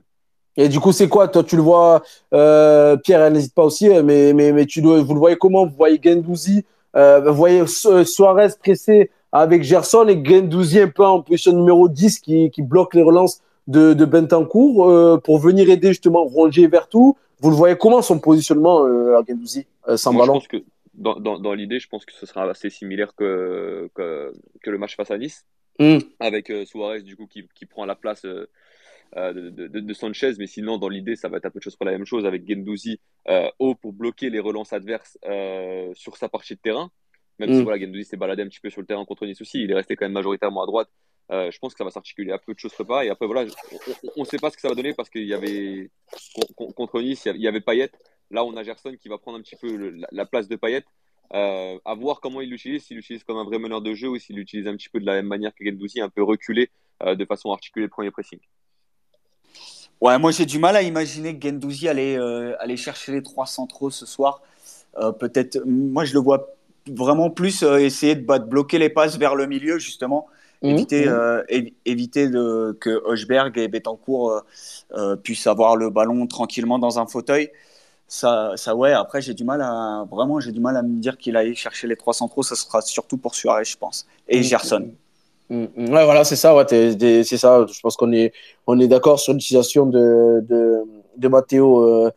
[0.56, 1.26] Et du coup, c'est quoi?
[1.28, 2.02] Toi, tu le vois,
[2.34, 5.64] euh, Pierre, n'hésite pas aussi, mais, mais, mais tu dois, vous le voyez comment?
[5.64, 6.66] Vous voyez Gendouzi,
[6.96, 12.20] euh, vous voyez Suarez pressé avec Gerson et Gendouzi un peu en position numéro 10
[12.20, 17.16] qui, qui bloque les relances de, de Bentancourt euh, pour venir aider justement Roger tout.
[17.40, 20.64] Vous le voyez comment son positionnement euh, à Gendouzi euh, sans ballon Je pense que
[20.94, 24.78] dans, dans, dans l'idée, je pense que ce sera assez similaire que, que, que le
[24.78, 25.46] match face à Nice,
[25.78, 25.98] mm.
[26.18, 28.48] avec Suarez du coup qui, qui prend la place de,
[29.16, 31.86] de, de, Sanchez, mais sinon dans l'idée ça va être un peu de chose pour
[31.86, 33.00] la même chose avec Gendouzi
[33.58, 35.16] haut pour bloquer les relances adverses
[35.94, 36.90] sur sa partie de terrain
[37.40, 37.64] même si mm.
[37.64, 39.74] voilà, Gendouzi s'est baladé un petit peu sur le terrain contre Nice aussi, il est
[39.74, 40.90] resté quand même majoritairement à droite.
[41.32, 43.04] Euh, je pense que ça va s'articuler à peu de choses pas.
[43.04, 43.50] Et après, voilà,
[44.16, 45.90] on ne sait pas ce que ça va donner parce qu'il y avait
[46.54, 47.90] contre Nice, il y avait Payet.
[48.30, 50.84] Là, on a Gerson qui va prendre un petit peu la, place de Payet.
[51.32, 54.18] Euh, à voir comment il l'utilise, s'il l'utilise comme un vrai meneur de jeu ou
[54.18, 56.70] s'il l'utilise un petit peu de la même manière que Gendouzi, un peu reculé
[57.04, 58.40] euh, de façon à articuler le premier pressing.
[60.00, 62.16] Ouais, moi j'ai du mal à imaginer que Gendouzi allait,
[62.58, 64.42] aller chercher les trois centraux ce soir.
[65.20, 66.48] Peut-être, moi je le vois
[66.88, 70.26] vraiment plus euh, essayer de, bloquer les passes vers le milieu, justement.
[70.62, 71.08] Mmh, éviter, mmh.
[71.08, 71.42] Euh,
[71.86, 74.42] éviter de, que Hochberg et Betancourt
[74.92, 77.50] euh, puissent avoir le ballon tranquillement dans un fauteuil.
[78.08, 81.16] Ça, ça ouais, après, j'ai du mal à, vraiment, j'ai du mal à me dire
[81.16, 82.42] qu'il aille chercher les trois centraux.
[82.42, 84.06] Ça sera surtout pour Suarez, je pense.
[84.28, 84.90] Et mmh, Gerson.
[85.48, 87.66] Ouais, voilà, c'est ça, ouais, c'est ça.
[87.66, 88.32] Je pense qu'on est,
[88.66, 90.82] on est d'accord sur l'utilisation de, de,
[91.16, 92.10] de Matteo.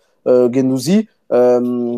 [1.36, 1.94] Euh,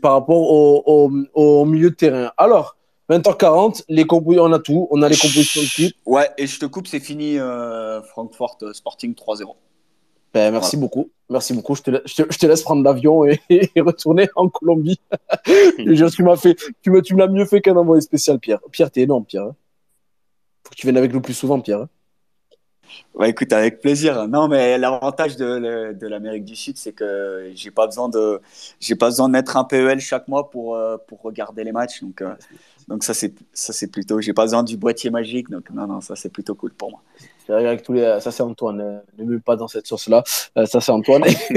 [0.00, 2.32] par rapport au, au, milieu de terrain.
[2.36, 2.76] Alors,
[3.08, 5.96] 20h40, les on a tout, on a les compositions de type.
[6.06, 9.54] Ouais, et je te coupe, c'est fini, euh, Frankfurt euh, Sporting 3-0.
[10.32, 11.10] Ben, merci beaucoup.
[11.28, 11.74] Merci beaucoup.
[11.74, 13.40] Je te, je te, laisse prendre l'avion et,
[13.80, 15.00] retourner en Colombie.
[15.46, 18.60] je, tu m'as fait, tu me, tu l'as mieux fait qu'un envoyé spécial, Pierre.
[18.70, 19.44] Pierre, t'es énorme, Pierre.
[19.44, 19.56] Hein.
[20.64, 21.80] Faut que tu viennes avec nous plus souvent, Pierre.
[21.80, 21.88] Hein.
[23.14, 24.28] Ouais, écoute, avec plaisir.
[24.28, 28.40] Non, mais l'avantage de, de l'Amérique du Sud, c'est que j'ai pas besoin de,
[28.78, 32.02] j'ai pas besoin de mettre un PEL chaque mois pour, euh, pour regarder les matchs.
[32.02, 32.34] Donc, euh,
[32.88, 34.20] Donc ça c'est ça c'est plutôt.
[34.20, 35.50] J'ai pas besoin du boîtier magique.
[35.50, 37.02] Donc non non ça c'est plutôt cool pour moi.
[37.50, 38.80] C'est vrai tous les, ça c'est Antoine.
[38.80, 40.22] Euh, ne mets pas dans cette sauce là.
[40.56, 41.24] Euh, ça c'est Antoine.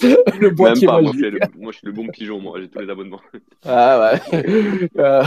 [0.00, 1.20] le boîtier magique.
[1.58, 2.40] Moi, je suis le bon pigeon.
[2.40, 3.20] Moi j'ai tous les abonnements.
[3.66, 4.40] Ah ouais.
[4.98, 5.22] Euh,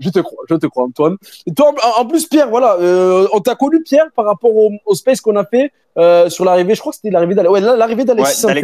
[0.00, 0.44] je te crois.
[0.48, 1.16] Je te crois Antoine.
[1.46, 2.78] Et toi en plus Pierre voilà.
[3.32, 5.70] on t'a connu Pierre par rapport au, au space qu'on a fait
[6.30, 6.74] sur l'arrivée.
[6.74, 7.52] Je crois que c'était l'arrivée d'Alexis.
[7.52, 8.46] Ouais, l'arrivée d'Alexis.
[8.46, 8.54] Ouais,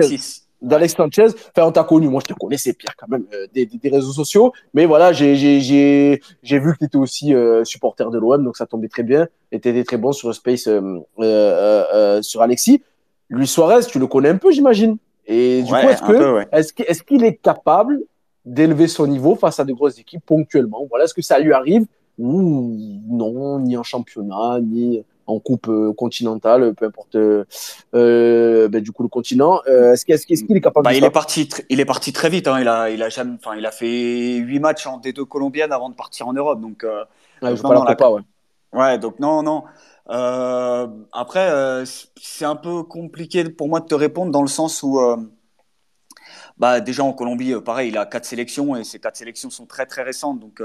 [0.62, 1.26] d'Alex Sanchez.
[1.26, 4.12] Enfin, on t'a connu, moi je te connaissais Pierre quand même euh, des, des, réseaux
[4.12, 8.66] sociaux, mais voilà, j'ai vu que tu étais aussi euh, supporter de l'OM, donc ça
[8.66, 9.28] tombait très bien.
[9.52, 12.82] Et tu étais très bon sur le space euh, sur Alexis.
[13.30, 14.96] Luis Suarez, tu le connais un peu, j'imagine.
[15.26, 18.00] Et du coup, est-ce que est-ce qu'il est capable
[18.44, 20.86] d'élever son niveau face à de grosses équipes ponctuellement?
[20.88, 21.86] Voilà, est-ce que ça lui arrive?
[22.18, 22.76] Ou
[23.08, 27.44] non, ni en championnat, ni en coupe euh, continentale, peu importe euh,
[27.94, 29.62] euh, ben, du coup le continent.
[29.64, 32.48] est-ce qu'il est, capable bah, de il est parti il est parti très vite.
[32.48, 32.60] Hein.
[32.60, 35.88] Il a il a jamais enfin il a fait huit matchs en D2 colombienne avant
[35.88, 36.60] de partir en Europe.
[36.60, 38.20] Donc ouais, pas la ouais.
[38.72, 38.98] ouais.
[38.98, 39.64] donc non non.
[41.12, 45.00] après c'est un peu compliqué pour moi de te répondre dans le sens où
[46.56, 49.86] bah déjà en Colombie pareil il a quatre sélections et ces quatre sélections sont très
[49.86, 50.62] très récentes donc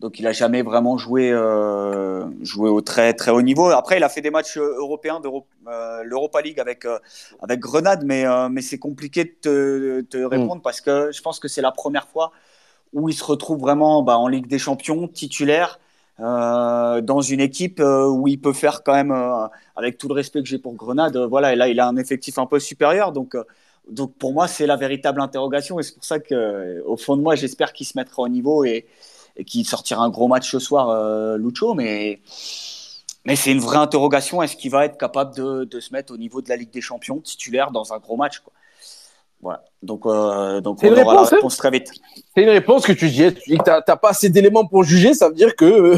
[0.00, 3.70] donc il a jamais vraiment joué, euh, joué au très très haut niveau.
[3.70, 5.20] Après, il a fait des matchs euh, européens,
[5.66, 6.86] euh, l'Europa League avec
[7.40, 10.26] avec Grenade, mais mais c'est compliqué de te, te mm.
[10.26, 12.32] répondre parce que je pense que c'est la première fois
[12.92, 15.80] où il se retrouve vraiment bah, en Ligue des Champions titulaire.
[16.18, 19.12] dans une équipe où il peut faire quand même,
[19.76, 22.38] avec tout le respect que j'ai pour Grenade, voilà, et là il a un effectif
[22.38, 23.36] un peu supérieur, donc
[23.90, 27.22] donc pour moi c'est la véritable interrogation et c'est pour ça que au fond de
[27.22, 28.86] moi j'espère qu'il se mettra au niveau et
[29.46, 32.20] qui sortira un gros match ce soir, euh, Lucho, mais,
[33.24, 34.42] mais c'est une vraie interrogation.
[34.42, 36.80] Est-ce qu'il va être capable de, de, se mettre au niveau de la Ligue des
[36.80, 38.52] Champions titulaire dans un gros match quoi?
[39.40, 39.62] Voilà.
[39.82, 41.24] Donc, euh, donc on aura la hein?
[41.24, 41.92] réponse très vite.
[42.34, 43.32] C'est une réponse que tu dis.
[43.34, 45.14] Tu dis que tu n'as pas assez d'éléments pour juger.
[45.14, 45.96] Ça veut dire qu'il euh,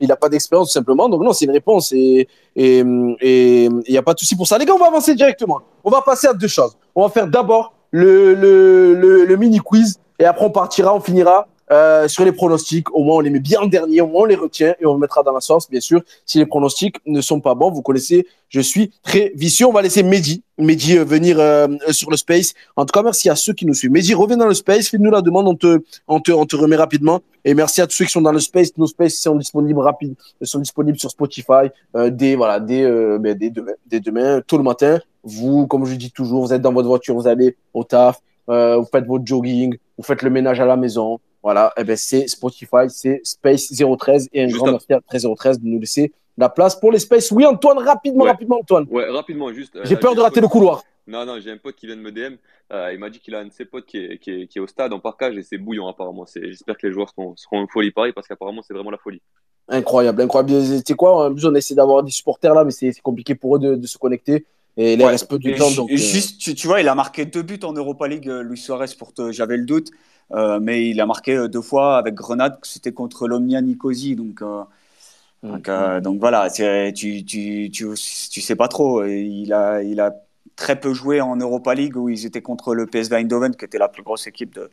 [0.00, 1.08] n'a pas d'expérience tout simplement.
[1.08, 1.92] Donc non, c'est une réponse.
[1.92, 4.58] Et il et, n'y a pas de souci pour ça.
[4.58, 5.60] Les gars, on va avancer directement.
[5.84, 6.76] On va passer à deux choses.
[6.96, 10.00] On va faire d'abord le, le, le, le mini quiz.
[10.18, 13.38] Et après, on partira, on finira euh, sur les pronostics, au moins on les met
[13.38, 15.70] bien en dernier, au moins on les retient et on le mettra dans la sauce,
[15.70, 16.02] bien sûr.
[16.26, 19.66] Si les pronostics ne sont pas bons, vous connaissez, je suis très vicieux.
[19.66, 22.54] On va laisser Mehdi, Mehdi euh, venir euh, sur le space.
[22.74, 23.92] En tout cas, merci à ceux qui nous suivent.
[23.92, 26.74] Mehdi, reviens dans le space, fais-nous la demande, on te, on te, on te remet
[26.74, 27.20] rapidement.
[27.44, 28.76] Et merci à tous ceux qui sont dans le space.
[28.76, 31.70] Nos spaces sont disponibles rapide, sont disponibles sur Spotify
[32.10, 32.82] dès voilà, dès,
[33.18, 34.98] ben, dès demain, dès demain, tôt le matin.
[35.22, 38.86] Vous, comme je dis toujours, vous êtes dans votre voiture, vous allez au taf, vous
[38.92, 42.88] faites votre jogging, vous faites le ménage à la maison, voilà, eh ben c'est Spotify,
[42.88, 46.92] c'est Space 013 et un grand merci à 013 de nous laisser la place pour
[46.92, 47.30] les Space.
[47.30, 48.86] Oui, Antoine, rapidement, rapidement, Antoine.
[48.90, 49.78] Ouais, rapidement, juste.
[49.84, 50.82] J'ai peur de rater le couloir.
[51.06, 52.36] Non, non, j'ai un pote qui vient de me DM.
[52.72, 54.58] Euh, il m'a dit qu'il a un de ses potes qui est, qui est, qui
[54.58, 56.24] est au stade en parcage et c'est bouillant apparemment.
[56.32, 59.20] J'espère que les joueurs seront, seront en folie pareil parce qu'apparemment c'est vraiment la folie.
[59.68, 60.52] Incroyable, incroyable.
[60.52, 63.74] Tu sais quoi, on essaie d'avoir des supporters là, mais c'est compliqué pour eux de,
[63.74, 64.46] de se connecter.
[64.76, 65.70] Et il reste peu de temps.
[65.72, 68.42] Donc, euh, juste, tu, tu, vois, il a marqué deux buts en Europa League, euh,
[68.42, 69.90] Luis Suarez, pour j'avais le doute.
[70.32, 74.14] Euh, mais il a marqué euh, deux fois avec Grenade, c'était contre l'Omnia Nicosie.
[74.16, 79.04] Donc, euh, donc, voilà, tu, tu, tu, tu, sais pas trop.
[79.04, 80.14] Il a, il a
[80.56, 83.78] très peu joué en Europa League où ils étaient contre le PSV Eindhoven, qui était
[83.78, 84.70] la plus grosse équipe de,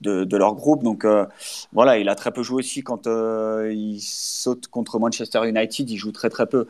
[0.00, 0.82] de, de leur groupe.
[0.84, 1.06] Donc
[1.72, 6.12] voilà, il a très peu joué aussi quand il saute contre Manchester United, il joue
[6.12, 6.66] très très peu.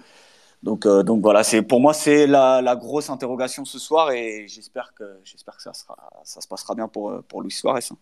[0.62, 4.95] Donc, donc voilà, c'est pour moi c'est la, la, grosse interrogation ce soir et j'espère
[4.95, 7.80] que j'espère que ça sera ça se passera bien pour pour Luis Suarez.
[7.91, 7.97] Hein.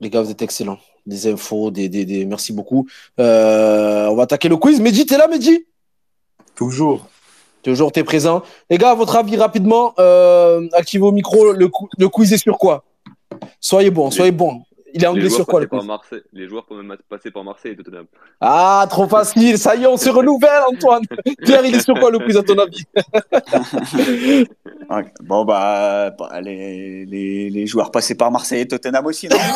[0.00, 0.78] Les gars, vous êtes excellents.
[1.06, 2.24] Des infos, des, des, des...
[2.24, 2.86] merci beaucoup.
[3.18, 4.80] Euh, on va attaquer le quiz.
[4.80, 5.66] Mehdi, t'es là, Mehdi?
[6.54, 7.06] Toujours.
[7.62, 8.42] Toujours, t'es présent.
[8.70, 11.52] Les gars, à votre avis, rapidement, euh, activez vos micros.
[11.52, 11.68] Le,
[11.98, 12.84] le quiz est sur quoi?
[13.60, 14.62] Soyez bon, soyez bon.
[14.94, 16.22] Il est anglais sur quoi le Marseille.
[16.32, 18.06] Les joueurs peuvent même passer par Marseille et Tottenham.
[18.40, 19.58] Ah, trop facile.
[19.58, 21.02] Ça y est, on se renouvelle, Antoine.
[21.44, 22.84] Pierre, il est sur quoi le quiz à ton avis
[25.20, 29.36] Bon, bah, bah, les, les, les, joueurs passés par Marseille et Tottenham aussi, non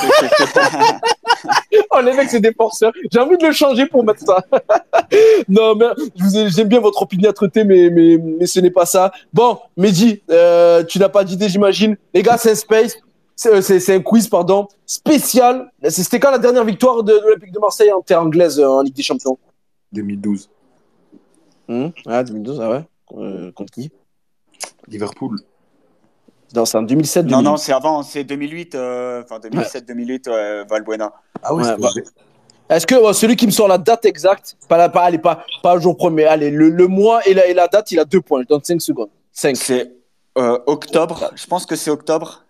[1.90, 2.92] Oh, les mecs, c'est des forceurs.
[3.10, 4.44] J'ai envie de le changer pour mettre ça.
[5.48, 5.86] non, mais
[6.50, 9.10] j'aime bien votre opiniâtreté, mais, mais, mais ce n'est pas ça.
[9.32, 11.96] Bon, Mehdi, euh, tu n'as pas d'idée, j'imagine.
[12.14, 12.96] Les gars, c'est Space.
[13.46, 15.70] Euh, c'est un quiz pardon spécial.
[15.88, 18.94] C'était quand la dernière victoire de, l'Olympique de Marseille en terre anglaise euh, en Ligue
[18.94, 19.38] des Champions?
[19.92, 20.48] 2012.
[21.68, 22.84] Mmh, ah, 2012, ah ouais.
[23.16, 23.90] Euh, contre qui?
[24.88, 25.38] Liverpool.
[26.54, 27.26] Non, c'est en 2007.
[27.26, 27.42] 2008.
[27.42, 31.12] Non, non, c'est avant, c'est 2008, enfin 2007-2008, Valbuena.
[31.42, 31.88] Ah oui, bah.
[32.68, 35.96] Est-ce que celui qui me sort la date exacte, pas, pas, allez, pas, pas jour
[35.96, 38.42] premier, allez, le, le mois et la, et la, date, il a deux points.
[38.42, 39.10] Je donne 5 secondes.
[39.32, 39.56] 5.
[39.56, 39.92] C'est
[40.34, 42.44] octobre, je pense que c'est octobre.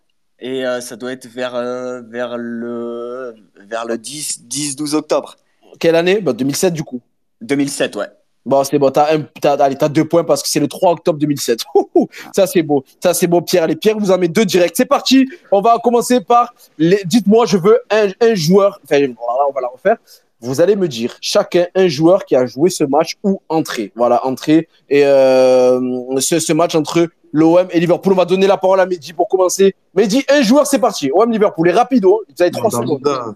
[0.45, 3.36] Et euh, ça doit être vers, euh, vers le,
[3.68, 5.36] vers le 10, 10, 12 octobre.
[5.78, 6.20] Quelle année?
[6.20, 7.01] Bah, 2007 du coup.
[7.43, 8.07] 2007, ouais.
[8.45, 10.95] Bon, c'est bon, t'as, un, t'as, allez, t'as deux points parce que c'est le 3
[10.95, 11.61] octobre 2007.
[12.34, 12.82] ça, c'est beau.
[13.01, 13.62] Ça, c'est beau, Pierre.
[13.62, 14.74] Allez, Pierre vous en met deux directs.
[14.76, 15.28] C'est parti.
[15.53, 17.01] On va commencer par les...
[17.05, 18.80] Dites-moi, je veux un, un joueur.
[18.82, 19.97] Enfin, voilà, on va la refaire.
[20.40, 23.93] Vous allez me dire chacun un joueur qui a joué ce match ou entré.
[23.95, 24.68] Voilà, entré.
[24.90, 28.12] Et euh, ce, ce match entre l'OM et Liverpool.
[28.12, 29.74] On va donner la parole à Mehdi pour commencer.
[29.95, 31.11] Mehdi, un joueur, c'est parti.
[31.12, 31.68] OM Liverpool.
[31.68, 32.22] Et rapido.
[32.28, 33.35] Vous avez trois secondes.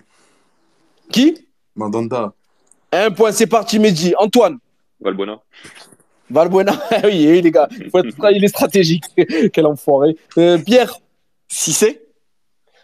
[1.11, 1.47] Qui?
[1.75, 2.33] Mandanda.
[2.93, 4.15] Un point, c'est parti, Mehdi.
[4.19, 4.59] Antoine.
[5.01, 5.41] Valbuena.
[6.31, 6.73] Valbuena,
[7.05, 9.05] oui, oui, les gars, il faut être, il est stratégique.
[9.53, 10.17] Quel enfoiré.
[10.39, 10.99] Euh, Pierre.
[11.49, 12.03] Cissé.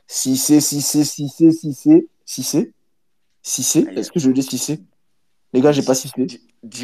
[0.06, 2.72] Cissé, Cissé, Cissé, Cissé, Cissé.
[3.42, 3.86] Cissé.
[3.96, 4.80] Est-ce que je dis Cissé?
[5.52, 6.14] Les gars, j'ai pas Cissé.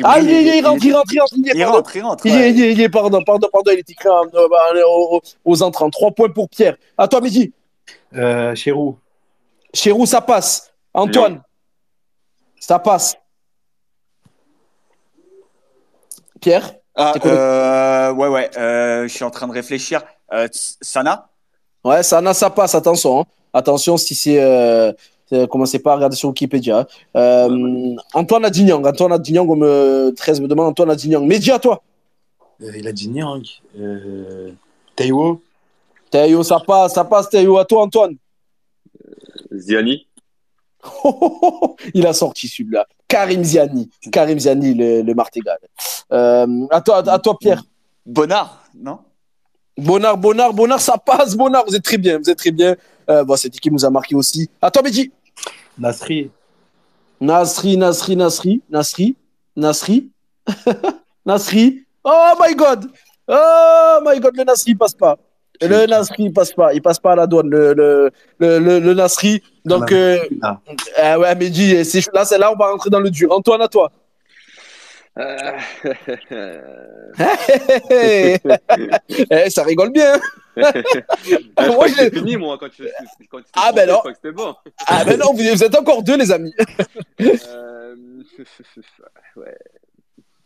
[0.05, 2.27] Ah, il, il, il, rentre, il rentre, il rentre, il rentre, il rentre.
[2.27, 5.21] Il est, il est, il est, pardon, pardon, pardon, il est écrit euh, bah, aux,
[5.45, 5.89] aux entrants.
[5.89, 6.77] Trois points pour Pierre.
[6.99, 7.53] À toi, Mehdi.
[8.15, 8.99] Euh, Chérou.
[9.73, 10.73] Chérou, ça passe.
[10.93, 11.43] Antoine.
[12.61, 13.17] Ça passe.
[16.41, 20.03] Pierre ah, euh, Ouais, ouais, euh, je suis en train de réfléchir.
[20.33, 21.31] Euh, Sana?
[21.85, 23.21] Ouais, Sana, ça passe, attention.
[23.21, 23.25] Hein.
[23.53, 24.39] Attention si c'est.
[25.33, 26.87] Euh, commencez pas à regarder sur Wikipédia.
[27.17, 31.21] Euh, Antoine Adignan, Antoine Adignan, comme euh, 13 me demande, Antoine Adignan.
[31.23, 31.83] Mais dis à toi.
[32.63, 33.43] Euh, il a dit Nyang.
[33.79, 34.53] Euh,
[34.97, 35.41] Théo.
[36.11, 37.59] Théo, ça passe, ça passe, Théo.
[37.59, 38.17] À toi, Antoine.
[39.53, 40.07] Ziani.
[41.95, 42.87] il a sorti celui-là.
[43.07, 43.91] Karim Ziani.
[44.11, 45.59] Karim Ziani, le, le Martégal.
[46.13, 47.63] Euh, à, toi, à toi, Pierre.
[48.05, 49.01] Bonnard, non?
[49.77, 51.65] Bonnard, Bonnard, Bonnard, ça passe, Bonnard.
[51.67, 52.75] Vous êtes très bien, vous êtes très bien.
[53.09, 54.49] Euh, bon, cette équipe nous a marqué aussi.
[54.61, 55.13] À toi, Mehdi.
[55.79, 56.31] Nasri.
[57.21, 59.17] Nasri, Nasri, Nasri, Nasri,
[59.57, 60.09] Nasri,
[61.27, 61.85] Nasri.
[62.05, 62.87] Oh my God!
[63.27, 65.17] Oh my God, le Nasri passe pas.
[65.61, 68.79] Le Nasri il passe pas, il passe pas à la douane, le, le, le, le,
[68.79, 69.43] le Nasri.
[69.65, 70.61] Donc, euh, Ah.
[71.01, 73.33] euh, ouais, Mehdi, c'est là, c'est là, on va rentrer dans le dur.
[73.33, 73.91] Antoine, à toi.
[79.31, 80.13] Eh, ça rigole bien.
[81.57, 82.85] Ah, je Moi, je fini, moi, quand tu
[83.31, 84.01] quand tu Ah, ben non.
[84.05, 84.55] Je que bon.
[84.87, 86.55] Ah ben non, vous, vous êtes encore deux, les amis.
[87.21, 87.95] Euh,
[89.37, 89.59] ouais.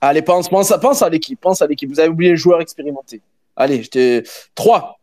[0.01, 1.89] Allez, pense, pense, à- pense à l'équipe, pense à l'équipe.
[1.91, 3.21] Vous avez oublié le joueur expérimenté.
[3.57, 4.23] Allez, je te...
[4.55, 4.99] 3,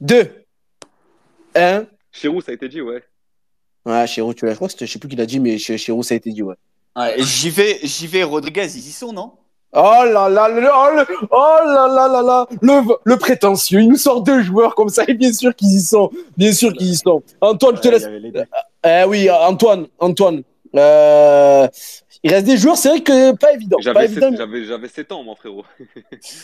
[0.00, 0.44] 2,
[1.54, 1.86] 1.
[2.12, 3.02] Chirou, ça a été dit, ouais.
[3.86, 4.52] Ouais, Chirou, tu l'as.
[4.52, 6.30] Je crois que je sais plus qui l'a dit, mais Ch- Chirou, ça a été
[6.32, 6.56] dit, ouais.
[6.96, 9.34] ouais, J'y vais, j'y vais, Rodriguez, ils y sont, non?
[9.72, 13.88] Oh là là, le, oh, le- oh là là là là, le, le prétentieux, il
[13.88, 16.88] nous sort deux joueurs comme ça, et bien sûr qu'ils y sont, bien sûr qu'ils
[16.90, 17.22] y sont.
[17.40, 18.04] Antoine, je te laisse.
[18.32, 18.44] deux.
[18.84, 20.42] Eh oui, Antoine, Antoine.
[20.76, 21.68] Euh,
[22.22, 23.76] il reste des joueurs, c'est vrai que pas évident.
[23.80, 24.28] J'avais évident.
[24.30, 25.64] sept- j'avais- j'avais 7 ans, mon frérot.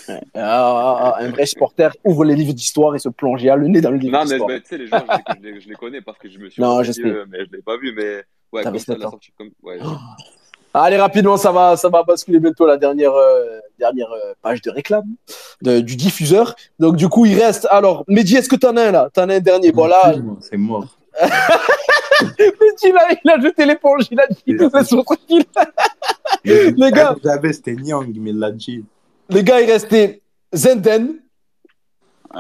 [0.08, 3.66] Ah, ah, ah, un vrai supporter ouvre les livres d'histoire et se plonge à le
[3.68, 4.50] nez dans le livre Non, mais d'histoire.
[4.60, 5.04] tu sais, les joueurs,
[5.36, 7.02] je les, je connais parce que je me suis Non, je sais.
[7.04, 8.22] euh, mais je l'ai pas vu, mais
[8.52, 9.10] ouais, T'avais comme ça, sept la ans.
[9.10, 9.50] sortie comme.
[9.62, 9.78] Ouais,
[10.78, 14.70] Allez, rapidement, ça va, ça va basculer bientôt la dernière, euh, dernière euh, page de
[14.70, 15.06] réclame
[15.62, 16.54] de- du diffuseur.
[16.78, 17.66] Donc, du coup, il reste.
[17.70, 19.08] Alors, Mehdi, est-ce que t'en as un là?
[19.12, 19.72] T'en as un dernier?
[19.72, 20.98] Bon, là, C'est mort.
[22.38, 25.44] Mehdi, là, il a jeté l'éponge, il a dit laisse-moi tranquille.
[26.44, 27.16] Les gars.
[27.52, 28.84] C'était Nyang, mais il l'a dit.
[29.30, 30.20] Les gars, il restait
[30.54, 31.16] Zenden.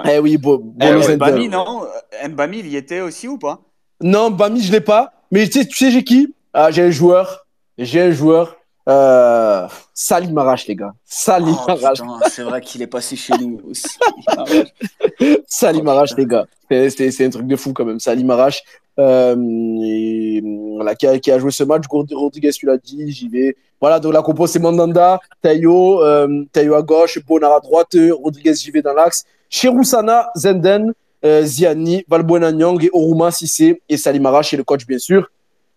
[0.04, 1.16] Eh oui, Bo, Eh, Bolo ouais, Zenden.
[1.16, 1.86] Mbami, non?
[2.28, 3.60] Mbami, il y était aussi ou pas?
[4.02, 5.12] Non, Bami, je l'ai pas.
[5.30, 6.34] Mais tu sais, tu sais, j'ai qui?
[6.52, 7.45] Ah, j'ai un joueur.
[7.78, 8.56] J'ai un joueur.
[8.88, 10.94] Euh, Salim les gars.
[11.04, 11.72] Salim Oh,
[12.30, 13.88] C'est vrai qu'il est passé chez nous aussi.
[15.48, 16.22] Salim Oh, Arash, putain.
[16.22, 16.90] les gars.
[17.10, 17.98] C'est- un truc de fou quand même.
[18.00, 18.62] Salim Arash,
[18.98, 19.34] euh,
[19.82, 20.42] et,
[20.76, 21.84] voilà, qui, a, qui a joué ce match.
[21.90, 23.56] Rod- Rodriguez, tu l'as dit, j'y vais.
[23.80, 28.54] Voilà, donc la compo, c'est Mandanda, Tayo, euh, Tayo à gauche, Bonar à droite, Rodriguez,
[28.54, 29.24] j'y vais dans l'axe.
[29.50, 30.92] Cherusana, Zenden,
[31.24, 35.28] euh, Ziani, Valbuena Nyang et Oruma Sissé et Salim Arash et le coach, bien sûr.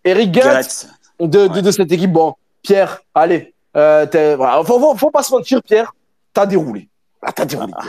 [0.04, 0.88] Eric Gareth.
[1.20, 2.12] De, de, cette équipe.
[2.12, 3.54] Bon, Pierre, allez.
[3.76, 4.06] Euh,
[4.36, 5.94] voilà, faut, faut, faut pas se mentir, Pierre.
[6.32, 6.88] T'as déroulé.
[7.22, 7.72] Ah, t'as déroulé.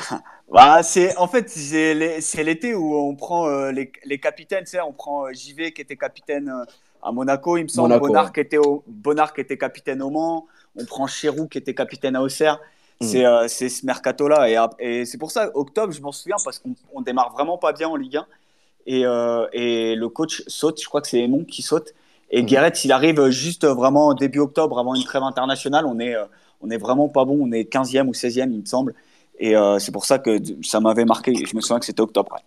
[0.52, 4.66] Bah, c'est en fait c'est l'é- c'est l'été où on prend euh, les, les capitaines,
[4.66, 6.66] tu sais, on prend euh, JV qui était capitaine euh,
[7.02, 8.32] à Monaco, il me semble, Monaco, Bonnard ouais.
[8.34, 12.18] qui était au Bonnard qui était capitaine au Mans, on prend Chérou qui était capitaine
[12.18, 12.60] à Auxerre.
[13.00, 13.48] Mm.
[13.48, 17.00] C'est ce mercato là et, c'est pour ça octobre, je m'en souviens parce qu'on on
[17.00, 18.28] démarre vraiment pas bien en Ligue 1
[18.88, 19.02] et,
[19.54, 21.94] et le coach saute, je crois que c'est Aymon qui saute
[22.32, 22.46] et Mm.
[22.46, 26.26] Guéret, il arrive juste vraiment début octobre avant une trêve internationale, on est euh,
[26.62, 28.94] on est vraiment pas bon, on est 15e ou 16e il me semble.
[29.40, 31.34] Et euh, c'est pour ça que ça m'avait marqué.
[31.34, 32.32] Je me souviens que c'était octobre.
[32.34, 32.42] ouais.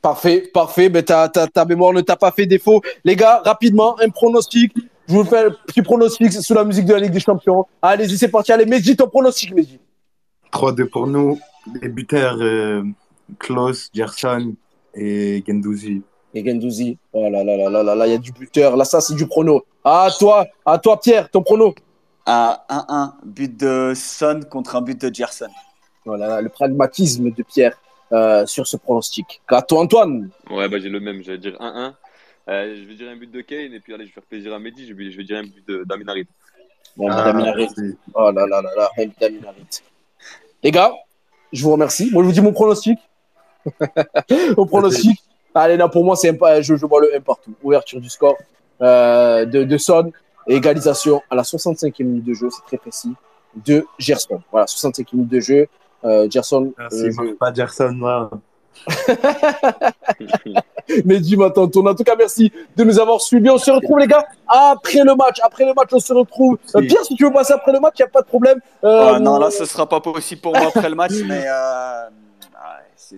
[0.00, 0.88] Parfait, parfait.
[0.88, 2.80] Ben, ta, ta, ta mémoire ne t'a pas fait défaut.
[3.04, 4.72] Les gars, rapidement, un pronostic.
[5.08, 7.66] Je vous fais un petit pronostic sous la musique de la Ligue des Champions.
[7.80, 8.52] Allez-y, c'est parti.
[8.52, 9.78] Allez, Mehdi, ton pronostic, Mehdi.
[10.52, 11.38] 3-2 pour nous.
[11.80, 12.82] Les buteurs, euh,
[13.38, 14.54] Klaus, Gerson
[14.94, 16.02] Et Gendouzi.
[16.34, 16.98] Et Gendouzi.
[17.12, 18.76] Oh là là là là là là, il y a du buteur.
[18.76, 19.64] Là, ça, c'est du prono.
[19.84, 21.74] À toi, à toi, Pierre, ton prono.
[22.24, 25.48] À 1-1, but de Son contre un but de Gerson.
[26.04, 27.76] Voilà, le pragmatisme de Pierre
[28.12, 29.42] euh, sur ce pronostic.
[29.48, 30.30] À toi, Antoine.
[30.50, 31.22] Ouais, bah, j'ai le même.
[31.22, 31.94] J'allais dire 1-1.
[32.48, 34.52] Euh, je vais dire un but de Kane et puis allez, je vais faire plaisir
[34.52, 34.86] à Mehdi.
[34.86, 36.26] Je vais, je vais dire un but d'Aminarit.
[36.96, 37.32] Bon, ah,
[38.14, 39.82] Oh là là là là, Daminarit.
[40.62, 40.92] Les gars,
[41.52, 42.10] je vous remercie.
[42.12, 42.98] Moi, je vous dis mon pronostic.
[44.56, 45.20] Au pronostic.
[45.54, 47.52] Allez, là, pour moi, c'est je, je vois le 1 partout.
[47.62, 48.36] Ouverture du score
[48.80, 50.10] euh, de, de Son.
[50.46, 53.12] égalisation à la 65e minute de jeu, c'est très précis,
[53.64, 54.40] de Gerson.
[54.50, 55.66] Voilà, 65e minute de jeu.
[56.04, 56.72] Euh, Gerson.
[56.78, 58.30] Merci, euh, pas Gerson, moi.
[61.04, 61.86] Mais dis-moi, tonton.
[61.86, 63.50] En tout cas, merci de nous avoir suivis.
[63.50, 65.38] On se retrouve, les gars, après le match.
[65.42, 66.58] Après le match, on se retrouve.
[66.74, 68.58] Euh, Pierre, si tu veux passer après le match, il n'y a pas de problème.
[68.84, 71.44] Euh, ah, non, là, ce ne sera pas possible pour moi après le match, mais
[71.46, 72.08] euh,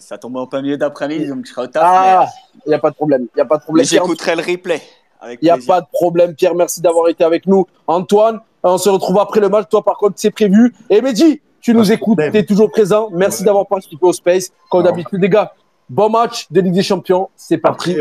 [0.01, 1.83] ça tombe en plein milieu d'après-midi, donc je serai au taf.
[1.85, 2.27] Ah,
[2.67, 3.27] il n'y a pas de problème.
[3.35, 3.87] Il a pas de problème.
[3.87, 4.83] J'écouterai le replay.
[5.31, 6.55] Il n'y a pas de problème, Pierre.
[6.55, 7.67] Merci d'avoir été avec nous.
[7.87, 9.69] Antoine, on se retrouve après le match.
[9.71, 10.75] Toi, par contre, c'est prévu.
[10.91, 13.09] Et Mehdi, tu nous écoutes, tu es toujours présent.
[13.13, 14.51] Merci d'avoir participé au Space.
[14.71, 15.55] Comme d'habitude, les gars,
[15.89, 17.31] bon match de Ligue des Champions.
[17.37, 17.97] C'est parti.